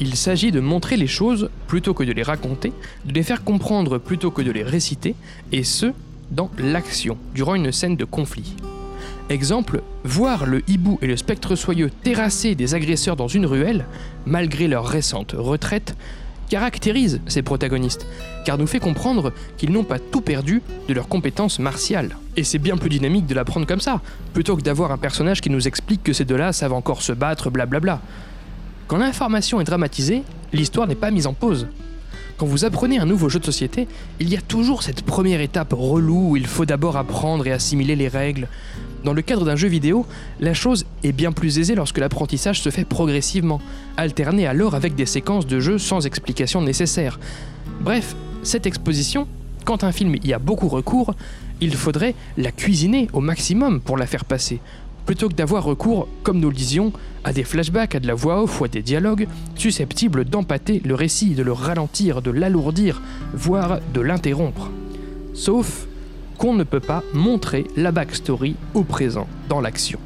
Il 0.00 0.16
s'agit 0.16 0.50
de 0.50 0.60
montrer 0.60 0.96
les 0.96 1.06
choses 1.06 1.50
plutôt 1.66 1.92
que 1.92 2.04
de 2.04 2.12
les 2.12 2.22
raconter, 2.22 2.72
de 3.04 3.12
les 3.12 3.22
faire 3.22 3.44
comprendre 3.44 3.98
plutôt 3.98 4.30
que 4.30 4.40
de 4.40 4.50
les 4.50 4.62
réciter, 4.62 5.14
et 5.52 5.62
ce, 5.62 5.92
dans 6.30 6.50
l'action, 6.58 7.18
durant 7.34 7.54
une 7.54 7.72
scène 7.72 7.96
de 7.96 8.06
conflit. 8.06 8.54
Exemple, 9.28 9.82
voir 10.02 10.46
le 10.46 10.62
hibou 10.68 10.98
et 11.02 11.06
le 11.06 11.16
spectre 11.16 11.54
soyeux 11.54 11.90
terrasser 12.02 12.54
des 12.54 12.74
agresseurs 12.74 13.16
dans 13.16 13.28
une 13.28 13.46
ruelle, 13.46 13.84
malgré 14.26 14.66
leur 14.68 14.86
récente 14.86 15.34
retraite, 15.36 15.94
caractérise 16.50 17.20
ces 17.26 17.42
protagonistes, 17.42 18.06
car 18.44 18.58
nous 18.58 18.66
fait 18.66 18.80
comprendre 18.80 19.32
qu'ils 19.56 19.70
n'ont 19.70 19.84
pas 19.84 19.98
tout 19.98 20.20
perdu 20.20 20.60
de 20.88 20.92
leurs 20.92 21.08
compétences 21.08 21.60
martiales. 21.60 22.16
Et 22.36 22.44
c'est 22.44 22.58
bien 22.58 22.76
plus 22.76 22.90
dynamique 22.90 23.26
de 23.26 23.34
l'apprendre 23.34 23.66
comme 23.66 23.80
ça, 23.80 24.02
plutôt 24.34 24.56
que 24.56 24.62
d'avoir 24.62 24.90
un 24.90 24.98
personnage 24.98 25.40
qui 25.40 25.48
nous 25.48 25.68
explique 25.68 26.02
que 26.02 26.12
ces 26.12 26.24
deux-là 26.24 26.52
savent 26.52 26.74
encore 26.74 27.02
se 27.02 27.12
battre, 27.12 27.50
blablabla. 27.50 28.00
Quand 28.88 28.98
l'information 28.98 29.60
est 29.60 29.64
dramatisée, 29.64 30.24
l'histoire 30.52 30.88
n'est 30.88 30.96
pas 30.96 31.12
mise 31.12 31.28
en 31.28 31.32
pause. 31.32 31.68
Quand 32.36 32.46
vous 32.46 32.64
apprenez 32.64 32.98
un 32.98 33.06
nouveau 33.06 33.28
jeu 33.28 33.38
de 33.38 33.44
société, 33.44 33.86
il 34.18 34.28
y 34.28 34.36
a 34.36 34.40
toujours 34.40 34.82
cette 34.82 35.02
première 35.02 35.40
étape 35.40 35.72
relou 35.72 36.30
où 36.30 36.36
il 36.36 36.46
faut 36.46 36.66
d'abord 36.66 36.96
apprendre 36.96 37.46
et 37.46 37.52
assimiler 37.52 37.94
les 37.94 38.08
règles, 38.08 38.48
dans 39.04 39.12
le 39.12 39.22
cadre 39.22 39.44
d'un 39.44 39.56
jeu 39.56 39.68
vidéo, 39.68 40.06
la 40.40 40.54
chose 40.54 40.84
est 41.04 41.12
bien 41.12 41.32
plus 41.32 41.58
aisée 41.58 41.74
lorsque 41.74 41.98
l'apprentissage 41.98 42.60
se 42.60 42.70
fait 42.70 42.84
progressivement, 42.84 43.60
alterné 43.96 44.46
alors 44.46 44.74
avec 44.74 44.94
des 44.94 45.06
séquences 45.06 45.46
de 45.46 45.58
jeu 45.60 45.78
sans 45.78 46.06
explication 46.06 46.60
nécessaire. 46.60 47.18
Bref, 47.80 48.14
cette 48.42 48.66
exposition, 48.66 49.26
quand 49.64 49.84
un 49.84 49.92
film 49.92 50.16
y 50.22 50.32
a 50.32 50.38
beaucoup 50.38 50.68
recours, 50.68 51.14
il 51.60 51.74
faudrait 51.74 52.14
la 52.36 52.52
cuisiner 52.52 53.08
au 53.12 53.20
maximum 53.20 53.80
pour 53.80 53.96
la 53.96 54.06
faire 54.06 54.24
passer, 54.24 54.60
plutôt 55.06 55.28
que 55.28 55.34
d'avoir 55.34 55.64
recours, 55.64 56.08
comme 56.22 56.40
nous 56.40 56.50
le 56.50 56.56
disions, 56.56 56.92
à 57.24 57.32
des 57.32 57.44
flashbacks, 57.44 57.94
à 57.94 58.00
de 58.00 58.06
la 58.06 58.14
voix 58.14 58.42
off 58.42 58.60
ou 58.60 58.64
à 58.64 58.68
des 58.68 58.82
dialogues 58.82 59.28
susceptibles 59.54 60.24
d'empâter 60.24 60.80
le 60.84 60.94
récit, 60.94 61.34
de 61.34 61.42
le 61.42 61.52
ralentir, 61.52 62.22
de 62.22 62.30
l'alourdir, 62.30 63.02
voire 63.34 63.80
de 63.94 64.00
l'interrompre. 64.00 64.70
Sauf 65.34 65.86
qu'on 66.40 66.54
ne 66.54 66.64
peut 66.64 66.80
pas 66.80 67.04
montrer 67.12 67.66
la 67.76 67.92
backstory 67.92 68.56
au 68.72 68.82
présent, 68.82 69.28
dans 69.50 69.60
l'action. 69.60 70.00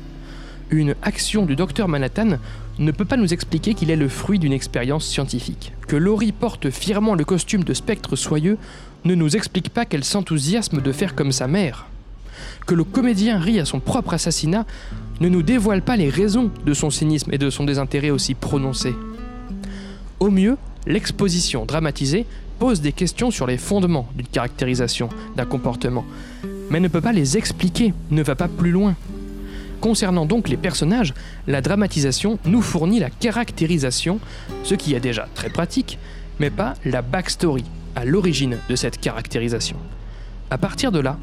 Une 0.69 0.97
action 1.01 1.47
du 1.47 1.55
docteur 1.55 1.87
Manhattan 1.87 2.39
ne 2.81 2.91
peut 2.91 3.05
pas 3.05 3.17
nous 3.17 3.33
expliquer 3.33 3.75
qu'il 3.75 3.89
est 3.93 3.97
le 3.97 4.09
fruit 4.09 4.41
d'une 4.41 4.53
expérience 4.53 5.07
scientifique. 5.07 5.73
Que 5.87 5.95
Laurie 5.95 6.33
porte 6.33 6.71
fièrement 6.71 7.15
le 7.15 7.25
costume 7.25 7.63
de 7.63 7.73
spectre 7.73 8.17
soyeux 8.17 8.59
ne 9.05 9.15
nous 9.15 9.37
explique 9.37 9.69
pas 9.69 9.85
qu'elle 9.85 10.03
s'enthousiasme 10.03 10.81
de 10.81 10.93
faire 10.93 11.15
comme 11.15 11.31
sa 11.31 11.47
mère. 11.47 11.87
Que 12.67 12.75
le 12.75 12.83
comédien 12.83 13.39
rit 13.39 13.61
à 13.61 13.65
son 13.65 13.79
propre 13.79 14.15
assassinat 14.15 14.67
ne 15.21 15.29
nous 15.29 15.43
dévoile 15.43 15.83
pas 15.83 15.97
les 15.97 16.11
raisons 16.11 16.51
de 16.67 16.75
son 16.75 16.91
cynisme 16.91 17.33
et 17.33 17.39
de 17.39 17.49
son 17.49 17.63
désintérêt 17.63 18.11
aussi 18.11 18.35
prononcé. 18.35 18.93
Au 20.19 20.31
mieux, 20.31 20.57
l'exposition 20.89 21.65
dramatisée 21.65 22.27
pose 22.59 22.81
des 22.81 22.93
questions 22.93 23.31
sur 23.31 23.47
les 23.47 23.59
fondements 23.59 24.09
d'une 24.17 24.27
caractérisation, 24.27 25.09
d'un 25.37 25.45
comportement, 25.45 26.05
mais 26.71 26.81
ne 26.81 26.89
peut 26.89 27.01
pas 27.01 27.13
les 27.13 27.37
expliquer, 27.37 27.93
ne 28.11 28.23
va 28.23 28.35
pas 28.35 28.49
plus 28.49 28.71
loin. 28.71 28.95
Concernant 29.81 30.25
donc 30.25 30.49
les 30.49 30.57
personnages, 30.57 31.13
la 31.47 31.61
dramatisation 31.61 32.39
nous 32.47 32.63
fournit 32.63 33.01
la 33.01 33.11
caractérisation, 33.11 34.19
ce 34.63 34.75
qui 34.75 34.95
est 34.95 35.01
déjà 35.01 35.29
très 35.35 35.51
pratique, 35.51 35.99
mais 36.41 36.51
pas 36.51 36.75
la 36.85 37.03
backstory 37.03 37.65
à 37.95 38.05
l'origine 38.05 38.57
de 38.69 38.77
cette 38.77 38.99
caractérisation. 38.99 39.77
À 40.51 40.59
partir 40.59 40.91
de 40.91 41.01
là, 41.01 41.19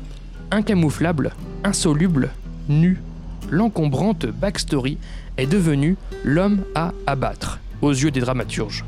incamouflable, 0.52 1.32
insoluble, 1.64 2.30
nu, 2.70 3.02
l'encombrante 3.50 4.26
backstory 4.26 4.98
est 5.38 5.48
devenue 5.48 5.98
l'homme 6.24 6.62
à 6.76 6.94
abattre 7.08 7.60
aux 7.82 7.92
yeux 7.92 8.12
des 8.12 8.20
dramaturges. 8.20 8.86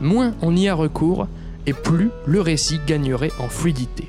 Moins 0.00 0.34
on 0.42 0.54
y 0.54 0.68
a 0.68 0.74
recours, 0.74 1.26
et 1.66 1.72
plus 1.72 2.10
le 2.26 2.40
récit 2.40 2.80
gagnerait 2.86 3.32
en 3.38 3.48
fluidité. 3.48 4.08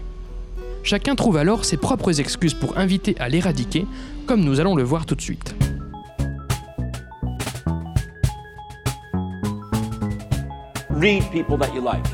Chacun 0.84 1.16
trouve 1.16 1.38
alors 1.38 1.66
ses 1.66 1.78
propres 1.78 2.20
excuses 2.20 2.54
pour 2.54 2.78
inviter 2.78 3.16
à 3.20 3.28
l'éradiquer, 3.28 3.86
comme 4.26 4.42
nous 4.42 4.60
allons 4.60 4.76
le 4.76 4.84
voir 4.84 5.06
tout 5.06 5.16
de 5.16 5.22
suite. 5.22 5.56
Read 10.90 11.24
people 11.32 11.58
that 11.58 11.74
you 11.76 11.82
like 11.82 12.06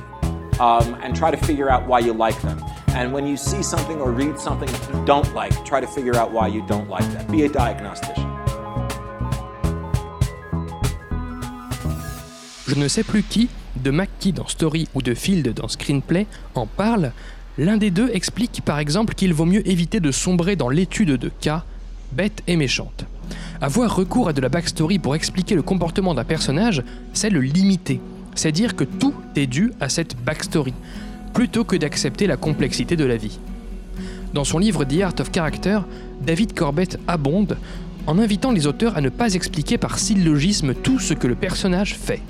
um, 0.59 0.95
and 1.03 1.13
try 1.13 1.31
to 1.31 1.37
figure 1.37 1.69
out 1.69 1.87
why 1.87 1.99
you 1.99 2.13
like 2.13 2.39
them. 2.41 2.57
And 2.95 3.13
when 3.13 3.25
you 3.25 3.37
see 3.37 3.63
something 3.63 3.99
or 4.01 4.11
read 4.11 4.37
something 4.39 4.69
you 4.69 5.05
don't 5.05 5.33
like, 5.33 5.53
try 5.65 5.79
to 5.79 5.87
figure 5.87 6.15
out 6.15 6.31
why 6.31 6.47
you 6.47 6.63
don't 6.67 6.89
like 6.89 7.05
that. 7.13 7.27
Be 7.31 7.43
a 7.43 7.49
diagnostician. 7.49 8.29
Je 12.67 12.75
ne 12.75 12.87
sais 12.87 13.03
plus 13.03 13.23
qui, 13.23 13.49
de 13.83 13.91
McKee 13.91 14.31
dans 14.31 14.47
Story 14.47 14.87
ou 14.95 15.01
de 15.01 15.13
Field 15.13 15.53
dans 15.53 15.67
Screenplay 15.67 16.25
en 16.55 16.65
parle, 16.65 17.11
l'un 17.57 17.77
des 17.77 17.91
deux 17.91 18.09
explique 18.13 18.61
par 18.65 18.79
exemple 18.79 19.13
qu'il 19.13 19.33
vaut 19.33 19.45
mieux 19.45 19.67
éviter 19.67 19.99
de 19.99 20.11
sombrer 20.11 20.55
dans 20.55 20.69
l'étude 20.69 21.11
de 21.11 21.29
cas 21.29 21.63
bêtes 22.13 22.41
et 22.47 22.55
méchantes. 22.55 23.05
Avoir 23.61 23.95
recours 23.95 24.29
à 24.29 24.33
de 24.33 24.41
la 24.41 24.49
backstory 24.49 24.99
pour 24.99 25.15
expliquer 25.15 25.55
le 25.55 25.61
comportement 25.61 26.13
d'un 26.13 26.23
personnage, 26.23 26.83
c'est 27.13 27.29
le 27.29 27.41
limiter. 27.41 27.99
C'est 28.35 28.51
dire 28.51 28.75
que 28.75 28.83
tout 28.83 29.13
est 29.35 29.47
dû 29.47 29.71
à 29.79 29.89
cette 29.89 30.15
backstory, 30.15 30.73
plutôt 31.33 31.63
que 31.63 31.75
d'accepter 31.75 32.27
la 32.27 32.37
complexité 32.37 32.95
de 32.95 33.05
la 33.05 33.17
vie. 33.17 33.39
Dans 34.33 34.43
son 34.43 34.57
livre 34.57 34.85
The 34.85 35.01
Art 35.01 35.15
of 35.19 35.31
Character, 35.33 35.79
David 36.21 36.53
Corbett 36.53 36.99
abonde 37.07 37.57
en 38.07 38.19
invitant 38.19 38.51
les 38.51 38.67
auteurs 38.67 38.97
à 38.97 39.01
ne 39.01 39.09
pas 39.09 39.33
expliquer 39.33 39.77
par 39.77 39.99
syllogisme 39.99 40.73
tout 40.73 40.99
ce 40.99 41.13
que 41.13 41.27
le 41.27 41.35
personnage 41.35 41.95
fait. 41.95 42.21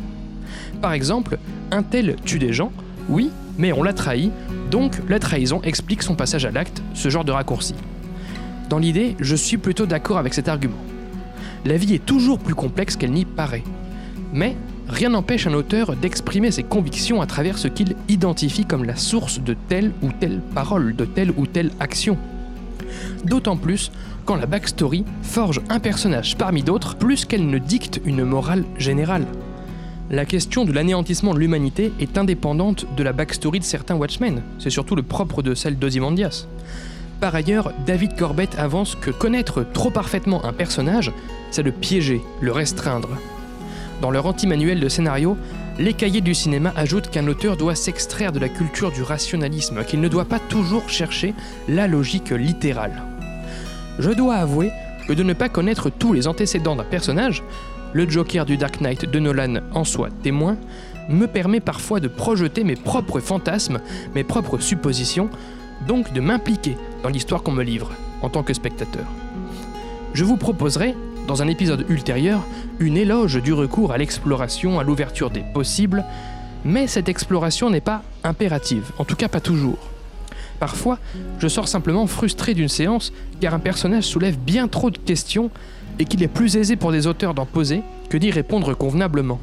Par 0.83 0.91
exemple, 0.91 1.37
un 1.71 1.81
tel 1.81 2.17
tue 2.25 2.39
des 2.39 2.51
gens, 2.51 2.73
oui, 3.07 3.31
mais 3.57 3.71
on 3.71 3.83
l'a 3.83 3.93
trahi, 3.93 4.31
donc 4.69 4.99
la 5.07 5.17
trahison 5.17 5.61
explique 5.61 6.03
son 6.03 6.13
passage 6.13 6.43
à 6.43 6.51
l'acte, 6.51 6.83
ce 6.93 7.07
genre 7.07 7.23
de 7.23 7.31
raccourci. 7.31 7.73
Dans 8.67 8.79
l'idée, 8.79 9.15
je 9.21 9.37
suis 9.37 9.55
plutôt 9.55 9.85
d'accord 9.85 10.17
avec 10.17 10.33
cet 10.33 10.49
argument. 10.49 10.75
La 11.63 11.77
vie 11.77 11.93
est 11.93 12.05
toujours 12.05 12.37
plus 12.37 12.53
complexe 12.53 12.97
qu'elle 12.97 13.13
n'y 13.13 13.23
paraît. 13.23 13.63
Mais 14.33 14.57
rien 14.89 15.07
n'empêche 15.07 15.47
un 15.47 15.53
auteur 15.53 15.95
d'exprimer 15.95 16.51
ses 16.51 16.63
convictions 16.63 17.21
à 17.21 17.27
travers 17.27 17.57
ce 17.57 17.69
qu'il 17.69 17.95
identifie 18.09 18.65
comme 18.65 18.83
la 18.83 18.97
source 18.97 19.39
de 19.39 19.55
telle 19.69 19.93
ou 20.01 20.09
telle 20.11 20.41
parole, 20.53 20.97
de 20.97 21.05
telle 21.05 21.31
ou 21.37 21.47
telle 21.47 21.71
action. 21.79 22.17
D'autant 23.23 23.55
plus 23.55 23.89
quand 24.25 24.35
la 24.35 24.47
backstory 24.47 25.05
forge 25.21 25.61
un 25.69 25.79
personnage 25.79 26.35
parmi 26.35 26.61
d'autres 26.61 26.97
plus 26.97 27.23
qu'elle 27.23 27.47
ne 27.47 27.57
dicte 27.57 28.01
une 28.03 28.25
morale 28.25 28.65
générale. 28.77 29.25
La 30.13 30.25
question 30.25 30.63
de 30.63 30.71
l'anéantissement 30.71 31.33
de 31.33 31.39
l'humanité 31.39 31.91
est 31.99 32.19
indépendante 32.19 32.85
de 32.95 33.01
la 33.01 33.13
backstory 33.13 33.57
de 33.57 33.63
certains 33.63 33.95
Watchmen, 33.95 34.43
c'est 34.59 34.69
surtout 34.69 34.95
le 34.95 35.01
propre 35.01 35.41
de 35.41 35.55
celle 35.55 35.79
d'Ozymandias. 35.79 36.45
Par 37.19 37.33
ailleurs, 37.33 37.73
David 37.87 38.15
Corbett 38.15 38.59
avance 38.59 38.93
que 38.93 39.09
connaître 39.09 39.65
trop 39.73 39.89
parfaitement 39.89 40.45
un 40.45 40.53
personnage, 40.53 41.11
c'est 41.49 41.63
le 41.63 41.71
piéger, 41.71 42.21
le 42.41 42.51
restreindre. 42.51 43.09
Dans 44.01 44.11
leur 44.11 44.27
anti-manuel 44.27 44.79
de 44.79 44.87
scénario, 44.87 45.35
les 45.79 45.93
cahiers 45.93 46.21
du 46.21 46.35
cinéma 46.35 46.71
ajoutent 46.75 47.09
qu'un 47.09 47.27
auteur 47.27 47.57
doit 47.57 47.73
s'extraire 47.73 48.31
de 48.31 48.39
la 48.39 48.49
culture 48.49 48.91
du 48.91 49.01
rationalisme, 49.01 49.83
qu'il 49.83 49.99
ne 49.99 50.09
doit 50.09 50.25
pas 50.25 50.37
toujours 50.37 50.89
chercher 50.89 51.33
la 51.67 51.87
logique 51.87 52.29
littérale. 52.29 53.01
Je 53.97 54.11
dois 54.11 54.35
avouer 54.35 54.69
que 55.07 55.13
de 55.13 55.23
ne 55.23 55.33
pas 55.33 55.49
connaître 55.49 55.89
tous 55.89 56.13
les 56.13 56.27
antécédents 56.27 56.75
d'un 56.75 56.83
personnage, 56.83 57.41
le 57.93 58.09
Joker 58.09 58.45
du 58.45 58.57
Dark 58.57 58.81
Knight 58.81 59.09
de 59.09 59.19
Nolan 59.19 59.61
en 59.73 59.83
soit 59.83 60.09
témoin, 60.21 60.57
me 61.09 61.27
permet 61.27 61.59
parfois 61.59 61.99
de 61.99 62.07
projeter 62.07 62.63
mes 62.63 62.75
propres 62.75 63.19
fantasmes, 63.19 63.79
mes 64.15 64.23
propres 64.23 64.59
suppositions, 64.59 65.29
donc 65.87 66.13
de 66.13 66.21
m'impliquer 66.21 66.77
dans 67.03 67.09
l'histoire 67.09 67.43
qu'on 67.43 67.51
me 67.51 67.63
livre 67.63 67.91
en 68.21 68.29
tant 68.29 68.43
que 68.43 68.53
spectateur. 68.53 69.05
Je 70.13 70.23
vous 70.23 70.37
proposerai, 70.37 70.95
dans 71.27 71.41
un 71.41 71.47
épisode 71.47 71.85
ultérieur, 71.89 72.45
une 72.79 72.97
éloge 72.97 73.41
du 73.41 73.53
recours 73.53 73.91
à 73.91 73.97
l'exploration, 73.97 74.79
à 74.79 74.83
l'ouverture 74.83 75.29
des 75.29 75.43
possibles, 75.53 76.03
mais 76.65 76.87
cette 76.87 77.09
exploration 77.09 77.69
n'est 77.69 77.81
pas 77.81 78.03
impérative, 78.23 78.91
en 78.97 79.05
tout 79.05 79.15
cas 79.15 79.27
pas 79.27 79.41
toujours. 79.41 79.77
Parfois, 80.59 80.97
je 81.39 81.47
sors 81.47 81.67
simplement 81.67 82.07
frustré 82.07 82.53
d'une 82.53 82.69
séance 82.69 83.11
car 83.41 83.53
un 83.53 83.59
personnage 83.59 84.05
soulève 84.05 84.37
bien 84.37 84.67
trop 84.67 84.89
de 84.89 84.97
questions 84.97 85.51
et 85.99 86.05
qu'il 86.05 86.23
est 86.23 86.27
plus 86.27 86.57
aisé 86.57 86.75
pour 86.75 86.91
des 86.91 87.07
auteurs 87.07 87.33
d'en 87.33 87.45
poser 87.45 87.81
que 88.09 88.17
d'y 88.17 88.31
répondre 88.31 88.73
convenablement. 88.73 89.39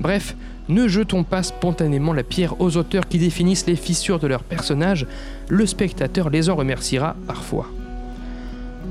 Bref, 0.00 0.34
ne 0.68 0.88
jetons 0.88 1.24
pas 1.24 1.42
spontanément 1.42 2.12
la 2.12 2.22
pierre 2.22 2.60
aux 2.60 2.76
auteurs 2.76 3.08
qui 3.08 3.18
définissent 3.18 3.66
les 3.66 3.76
fissures 3.76 4.18
de 4.18 4.26
leurs 4.26 4.44
personnages, 4.44 5.06
le 5.48 5.66
spectateur 5.66 6.30
les 6.30 6.48
en 6.48 6.56
remerciera 6.56 7.16
parfois. 7.26 7.66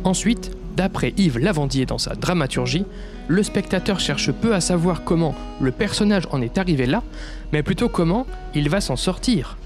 Ensuite, 0.03 0.51
D'après 0.79 1.13
Yves 1.17 1.39
Lavandier 1.39 1.85
dans 1.85 1.97
sa 1.97 2.15
dramaturgie, 2.15 2.85
le 3.27 3.43
spectateur 3.43 3.99
cherche 3.99 4.31
peu 4.31 4.55
à 4.55 4.61
savoir 4.61 5.03
comment 5.03 5.35
le 5.59 5.71
personnage 5.71 6.23
en 6.31 6.41
est 6.41 6.57
arrivé 6.57 6.85
là, 6.85 7.03
mais 7.51 7.63
plutôt 7.63 7.89
comment 7.89 8.25
il 8.55 8.69
va 8.69 8.79
s'en 8.79 8.95
sortir. 8.95 9.57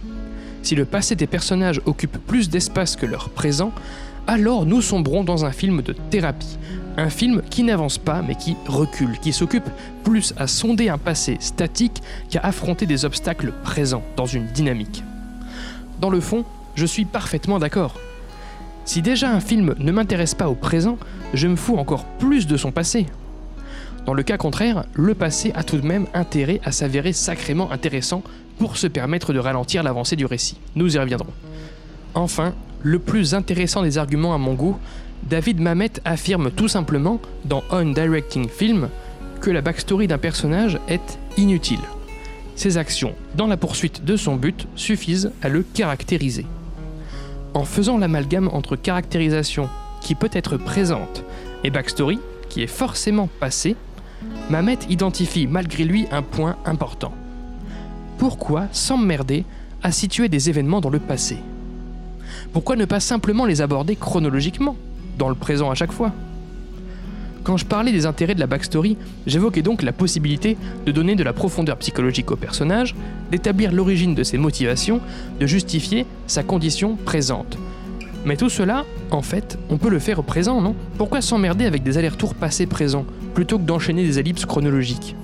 Si 0.63 0.73
le 0.73 0.85
passé 0.85 1.15
des 1.15 1.27
personnages 1.27 1.81
occupe 1.85 2.17
plus 2.25 2.49
d'espace 2.49 2.95
que 2.95 3.05
leur 3.05 3.29
présent, 3.29 3.71
alors 4.27 4.65
nous 4.65 4.81
sombrons 4.81 5.23
dans 5.23 5.45
un 5.45 5.51
film 5.51 5.81
de 5.81 5.93
thérapie, 5.93 6.57
un 6.97 7.09
film 7.09 7.41
qui 7.49 7.63
n'avance 7.63 7.97
pas 7.97 8.21
mais 8.21 8.35
qui 8.35 8.55
recule, 8.67 9.19
qui 9.19 9.33
s'occupe 9.33 9.69
plus 10.03 10.33
à 10.37 10.47
sonder 10.47 10.89
un 10.89 10.97
passé 10.97 11.37
statique 11.39 12.01
qu'à 12.29 12.39
affronter 12.41 12.85
des 12.85 13.05
obstacles 13.05 13.51
présents 13.63 14.03
dans 14.15 14.25
une 14.25 14.47
dynamique. 14.47 15.03
Dans 15.99 16.09
le 16.09 16.19
fond, 16.19 16.45
je 16.75 16.85
suis 16.85 17.05
parfaitement 17.05 17.59
d'accord. 17.59 17.99
Si 18.85 19.01
déjà 19.01 19.31
un 19.31 19.39
film 19.39 19.75
ne 19.77 19.91
m'intéresse 19.91 20.35
pas 20.35 20.49
au 20.49 20.55
présent, 20.55 20.97
je 21.33 21.47
me 21.47 21.55
fous 21.55 21.77
encore 21.77 22.05
plus 22.05 22.47
de 22.47 22.57
son 22.57 22.71
passé. 22.71 23.05
Dans 24.05 24.13
le 24.13 24.23
cas 24.23 24.37
contraire, 24.37 24.83
le 24.93 25.15
passé 25.15 25.53
a 25.55 25.63
tout 25.63 25.77
de 25.77 25.87
même 25.87 26.07
intérêt 26.13 26.59
à 26.65 26.73
s'avérer 26.73 27.13
sacrément 27.13 27.71
intéressant 27.71 28.21
pour 28.57 28.77
se 28.77 28.87
permettre 28.87 29.31
de 29.31 29.39
ralentir 29.39 29.83
l'avancée 29.83 30.17
du 30.17 30.25
récit. 30.25 30.57
Nous 30.75 30.95
y 30.95 30.99
reviendrons. 30.99 31.31
Enfin, 32.13 32.53
le 32.83 32.99
plus 32.99 33.33
intéressant 33.33 33.81
des 33.81 33.97
arguments 33.97 34.35
à 34.35 34.37
mon 34.37 34.53
goût, 34.53 34.77
David 35.29 35.59
Mamet 35.61 35.93
affirme 36.03 36.51
tout 36.51 36.67
simplement, 36.67 37.19
dans 37.45 37.63
On 37.71 37.85
Directing 37.85 38.49
Film, 38.49 38.89
que 39.39 39.49
la 39.49 39.61
backstory 39.61 40.07
d'un 40.07 40.17
personnage 40.17 40.79
est 40.89 41.17
inutile. 41.37 41.79
Ses 42.55 42.77
actions, 42.77 43.15
dans 43.35 43.47
la 43.47 43.57
poursuite 43.57 44.03
de 44.03 44.15
son 44.17 44.35
but, 44.35 44.67
suffisent 44.75 45.31
à 45.41 45.49
le 45.49 45.63
caractériser. 45.63 46.45
En 47.53 47.63
faisant 47.63 47.97
l'amalgame 47.97 48.49
entre 48.49 48.75
caractérisation, 48.75 49.69
qui 50.01 50.15
peut 50.15 50.29
être 50.33 50.57
présente, 50.57 51.23
et 51.63 51.69
backstory, 51.69 52.19
qui 52.49 52.61
est 52.61 52.67
forcément 52.67 53.29
passée, 53.39 53.75
Mamet 54.49 54.79
identifie 54.89 55.47
malgré 55.47 55.85
lui 55.85 56.05
un 56.11 56.21
point 56.21 56.57
important. 56.65 57.13
Pourquoi 58.17 58.67
s'emmerder 58.71 59.45
à 59.81 59.91
situer 59.91 60.29
des 60.29 60.49
événements 60.49 60.81
dans 60.81 60.89
le 60.89 60.99
passé? 60.99 61.37
Pourquoi 62.53 62.75
ne 62.75 62.85
pas 62.85 62.99
simplement 62.99 63.47
les 63.47 63.61
aborder 63.61 63.95
chronologiquement, 63.95 64.77
dans 65.17 65.27
le 65.27 65.33
présent 65.33 65.71
à 65.71 65.75
chaque 65.75 65.91
fois? 65.91 66.11
Quand 67.43 67.57
je 67.57 67.65
parlais 67.65 67.91
des 67.91 68.05
intérêts 68.05 68.35
de 68.35 68.39
la 68.39 68.45
backstory, 68.45 68.95
j'évoquais 69.25 69.63
donc 69.63 69.81
la 69.81 69.91
possibilité 69.91 70.55
de 70.85 70.91
donner 70.91 71.15
de 71.15 71.23
la 71.23 71.33
profondeur 71.33 71.77
psychologique 71.77 72.29
au 72.29 72.35
personnage, 72.35 72.93
d'établir 73.31 73.71
l'origine 73.71 74.13
de 74.13 74.21
ses 74.21 74.37
motivations, 74.37 75.01
de 75.39 75.47
justifier 75.47 76.05
sa 76.27 76.43
condition 76.43 76.95
présente. 76.95 77.57
Mais 78.23 78.37
tout 78.37 78.49
cela, 78.49 78.85
en 79.09 79.23
fait, 79.23 79.57
on 79.71 79.79
peut 79.79 79.89
le 79.89 79.99
faire 79.99 80.19
au 80.19 80.23
présent, 80.23 80.61
non? 80.61 80.75
Pourquoi 80.99 81.21
s'emmerder 81.21 81.65
avec 81.65 81.81
des 81.81 81.97
allers-retours 81.97 82.35
passé-présent, 82.35 83.03
plutôt 83.33 83.57
que 83.57 83.63
d'enchaîner 83.63 84.05
des 84.05 84.19
ellipses 84.19 84.45
chronologiques? 84.45 85.15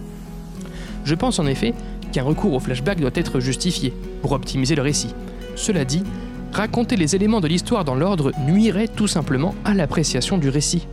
Je 1.05 1.13
pense 1.13 1.37
en 1.37 1.45
effet 1.45 1.75
qu'un 2.11 2.23
recours 2.23 2.55
au 2.55 2.59
flashback 2.59 2.99
doit 2.99 3.11
être 3.13 3.39
justifié, 3.39 3.93
pour 4.23 4.31
optimiser 4.31 4.73
le 4.73 4.81
récit. 4.81 5.13
Cela 5.55 5.85
dit, 5.85 6.03
raconter 6.51 6.95
les 6.95 7.15
éléments 7.15 7.41
de 7.41 7.47
l'histoire 7.47 7.85
dans 7.85 7.95
l'ordre 7.95 8.31
nuirait 8.45 8.87
tout 8.87 9.07
simplement 9.07 9.55
à 9.65 9.73
l'appréciation 9.73 10.37
du 10.37 10.49
récit. 10.49 10.87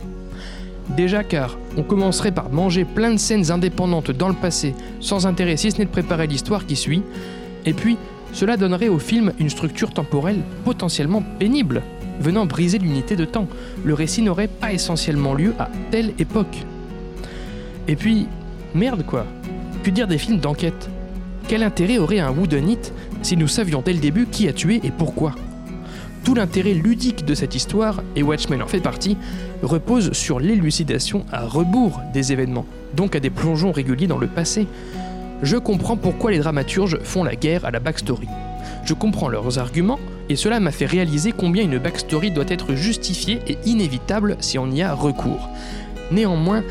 Déjà 0.95 1.23
car 1.23 1.57
on 1.77 1.83
commencerait 1.83 2.31
par 2.31 2.49
manger 2.49 2.85
plein 2.85 3.11
de 3.11 3.17
scènes 3.17 3.51
indépendantes 3.51 4.11
dans 4.11 4.29
le 4.29 4.33
passé, 4.33 4.73
sans 4.99 5.27
intérêt 5.27 5.57
si 5.57 5.71
ce 5.71 5.77
n'est 5.77 5.85
de 5.85 5.89
préparer 5.89 6.27
l'histoire 6.27 6.65
qui 6.65 6.75
suit, 6.75 7.01
et 7.65 7.73
puis 7.73 7.97
cela 8.31 8.55
donnerait 8.55 8.87
au 8.87 8.99
film 8.99 9.33
une 9.39 9.49
structure 9.49 9.91
temporelle 9.91 10.41
potentiellement 10.63 11.23
pénible, 11.39 11.81
venant 12.19 12.45
briser 12.45 12.77
l'unité 12.77 13.15
de 13.15 13.25
temps. 13.25 13.47
Le 13.83 13.93
récit 13.93 14.21
n'aurait 14.21 14.47
pas 14.47 14.73
essentiellement 14.73 15.33
lieu 15.33 15.53
à 15.59 15.69
telle 15.91 16.13
époque. 16.19 16.65
Et 17.87 17.95
puis, 17.95 18.27
merde 18.73 19.05
quoi, 19.05 19.25
que 19.83 19.89
dire 19.89 20.07
des 20.07 20.17
films 20.17 20.39
d'enquête? 20.39 20.89
Quel 21.47 21.63
intérêt 21.63 21.97
aurait 21.97 22.19
un 22.19 22.31
Woodenite 22.31 22.93
si 23.21 23.37
nous 23.37 23.47
savions 23.47 23.81
dès 23.83 23.93
le 23.93 23.99
début 23.99 24.25
qui 24.25 24.47
a 24.47 24.53
tué 24.53 24.81
et 24.83 24.91
pourquoi? 24.91 25.33
Tout 26.27 26.35
l'intérêt 26.35 26.73
ludique 26.73 27.23
de 27.23 27.33
cette 27.33 27.55
histoire, 27.55 28.03
et 28.17 28.21
Watchmen 28.21 28.61
en 28.61 28.67
fait 28.67 28.81
partie, 28.81 29.15
repose 29.63 30.11
sur 30.11 30.41
l'élucidation 30.41 31.25
à 31.31 31.45
rebours 31.45 32.01
des 32.13 32.33
événements, 32.33 32.65
donc 32.93 33.15
à 33.15 33.21
des 33.21 33.29
plongeons 33.29 33.71
réguliers 33.71 34.07
dans 34.07 34.17
le 34.17 34.27
passé. 34.27 34.67
Je 35.41 35.55
comprends 35.55 35.95
pourquoi 35.95 36.31
les 36.31 36.39
dramaturges 36.39 36.99
font 37.01 37.23
la 37.23 37.37
guerre 37.37 37.63
à 37.63 37.71
la 37.71 37.79
backstory. 37.79 38.27
Je 38.83 38.93
comprends 38.93 39.29
leurs 39.29 39.57
arguments, 39.57 40.01
et 40.27 40.35
cela 40.35 40.59
m'a 40.59 40.73
fait 40.73 40.85
réaliser 40.85 41.31
combien 41.31 41.63
une 41.63 41.77
backstory 41.77 42.31
doit 42.31 42.43
être 42.49 42.75
justifiée 42.75 43.39
et 43.47 43.57
inévitable 43.63 44.35
si 44.41 44.59
on 44.59 44.69
y 44.69 44.81
a 44.81 44.93
recours. 44.93 45.47
Néanmoins, 46.11 46.61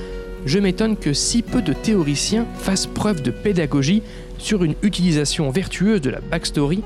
je 0.44 0.58
m'étonne 0.58 0.98
que 0.98 1.14
si 1.14 1.40
peu 1.40 1.62
de 1.62 1.72
théoriciens 1.72 2.44
fassent 2.58 2.84
preuve 2.84 3.22
de 3.22 3.30
pédagogie 3.30 4.02
sur 4.36 4.64
une 4.64 4.74
utilisation 4.82 5.48
vertueuse 5.48 6.02
de 6.02 6.10
la 6.10 6.20
backstory, 6.20 6.82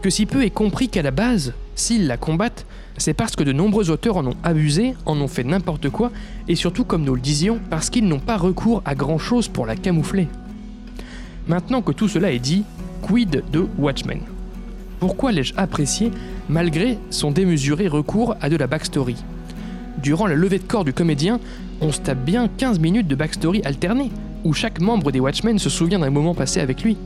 que 0.00 0.08
si 0.08 0.24
peu 0.24 0.42
est 0.42 0.48
compris 0.48 0.88
qu'à 0.88 1.02
la 1.02 1.10
base, 1.10 1.52
S'ils 1.74 2.06
la 2.06 2.16
combattent, 2.16 2.66
c'est 2.96 3.14
parce 3.14 3.34
que 3.34 3.42
de 3.42 3.52
nombreux 3.52 3.90
auteurs 3.90 4.16
en 4.16 4.26
ont 4.26 4.36
abusé, 4.44 4.94
en 5.06 5.20
ont 5.20 5.28
fait 5.28 5.42
n'importe 5.42 5.90
quoi, 5.90 6.12
et 6.46 6.54
surtout, 6.54 6.84
comme 6.84 7.04
nous 7.04 7.14
le 7.14 7.20
disions, 7.20 7.58
parce 7.70 7.90
qu'ils 7.90 8.06
n'ont 8.06 8.20
pas 8.20 8.36
recours 8.36 8.82
à 8.84 8.94
grand-chose 8.94 9.48
pour 9.48 9.66
la 9.66 9.74
camoufler. 9.74 10.28
Maintenant 11.48 11.82
que 11.82 11.92
tout 11.92 12.08
cela 12.08 12.30
est 12.30 12.38
dit, 12.38 12.64
quid 13.02 13.42
de 13.50 13.66
Watchmen? 13.78 14.20
Pourquoi 15.00 15.32
l'ai-je 15.32 15.54
apprécié 15.56 16.10
malgré 16.48 16.98
son 17.10 17.30
démesuré 17.30 17.88
recours 17.88 18.36
à 18.40 18.48
de 18.48 18.56
la 18.56 18.66
backstory? 18.66 19.16
Durant 19.98 20.26
la 20.26 20.34
levée 20.34 20.58
de 20.58 20.64
corps 20.64 20.84
du 20.84 20.92
comédien, 20.92 21.40
on 21.80 21.92
se 21.92 22.00
tape 22.00 22.24
bien 22.24 22.48
15 22.48 22.78
minutes 22.78 23.08
de 23.08 23.14
backstory 23.14 23.62
alternée, 23.64 24.10
où 24.44 24.52
chaque 24.52 24.80
membre 24.80 25.10
des 25.10 25.20
Watchmen 25.20 25.58
se 25.58 25.70
souvient 25.70 25.98
d'un 25.98 26.10
moment 26.10 26.34
passé 26.34 26.60
avec 26.60 26.82
lui. 26.82 26.96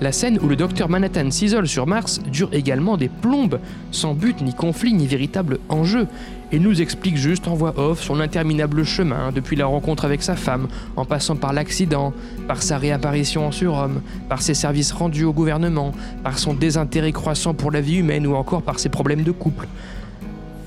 La 0.00 0.12
scène 0.12 0.38
où 0.40 0.46
le 0.46 0.54
docteur 0.54 0.88
Manhattan 0.88 1.30
s'isole 1.30 1.66
sur 1.66 1.86
Mars 1.86 2.20
dure 2.30 2.50
également 2.52 2.96
des 2.96 3.08
plombes, 3.08 3.58
sans 3.90 4.14
but 4.14 4.40
ni 4.40 4.54
conflit 4.54 4.92
ni 4.92 5.06
véritable 5.06 5.58
enjeu, 5.68 6.06
et 6.52 6.58
nous 6.58 6.80
explique 6.80 7.16
juste 7.16 7.48
en 7.48 7.54
voix 7.54 7.74
off 7.78 8.02
son 8.02 8.20
interminable 8.20 8.84
chemin 8.84 9.32
depuis 9.32 9.56
la 9.56 9.66
rencontre 9.66 10.04
avec 10.04 10.22
sa 10.22 10.36
femme, 10.36 10.68
en 10.96 11.04
passant 11.04 11.36
par 11.36 11.52
l'accident, 11.52 12.12
par 12.46 12.62
sa 12.62 12.78
réapparition 12.78 13.46
en 13.46 13.52
surhomme, 13.52 14.00
par 14.28 14.40
ses 14.40 14.54
services 14.54 14.92
rendus 14.92 15.24
au 15.24 15.32
gouvernement, 15.32 15.92
par 16.22 16.38
son 16.38 16.54
désintérêt 16.54 17.12
croissant 17.12 17.54
pour 17.54 17.70
la 17.70 17.80
vie 17.80 17.96
humaine 17.96 18.26
ou 18.26 18.34
encore 18.34 18.62
par 18.62 18.78
ses 18.78 18.88
problèmes 18.88 19.24
de 19.24 19.32
couple. 19.32 19.66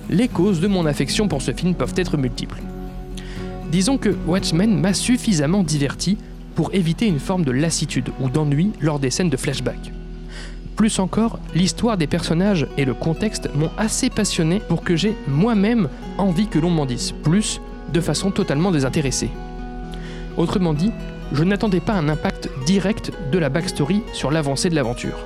Les 0.09 0.27
causes 0.27 0.59
de 0.59 0.67
mon 0.67 0.85
affection 0.85 1.29
pour 1.29 1.41
ce 1.41 1.53
film 1.53 1.73
peuvent 1.73 1.93
être 1.95 2.17
multiples. 2.17 2.61
Disons 3.71 3.97
que 3.97 4.13
Watchmen 4.27 4.81
m'a 4.81 4.93
suffisamment 4.93 5.63
diverti 5.63 6.17
pour 6.55 6.73
éviter 6.73 7.07
une 7.07 7.19
forme 7.19 7.45
de 7.45 7.51
lassitude 7.51 8.09
ou 8.19 8.29
d'ennui 8.29 8.73
lors 8.81 8.99
des 8.99 9.09
scènes 9.09 9.29
de 9.29 9.37
flashback. 9.37 9.93
Plus 10.75 10.99
encore, 10.99 11.39
l'histoire 11.55 11.95
des 11.95 12.07
personnages 12.07 12.67
et 12.77 12.83
le 12.83 12.93
contexte 12.93 13.49
m'ont 13.55 13.71
assez 13.77 14.09
passionné 14.09 14.59
pour 14.59 14.83
que 14.83 14.97
j'ai 14.97 15.15
moi-même 15.25 15.87
envie 16.17 16.47
que 16.47 16.59
l'on 16.59 16.69
m'en 16.69 16.85
dise 16.85 17.13
plus 17.23 17.61
de 17.93 18.01
façon 18.01 18.29
totalement 18.31 18.71
désintéressée. 18.71 19.29
Autrement 20.35 20.73
dit, 20.73 20.91
je 21.31 21.45
n'attendais 21.45 21.79
pas 21.79 21.93
un 21.93 22.09
impact 22.09 22.49
direct 22.65 23.13
de 23.31 23.39
la 23.39 23.47
backstory 23.47 24.03
sur 24.11 24.31
l'avancée 24.31 24.69
de 24.69 24.75
l'aventure. 24.75 25.19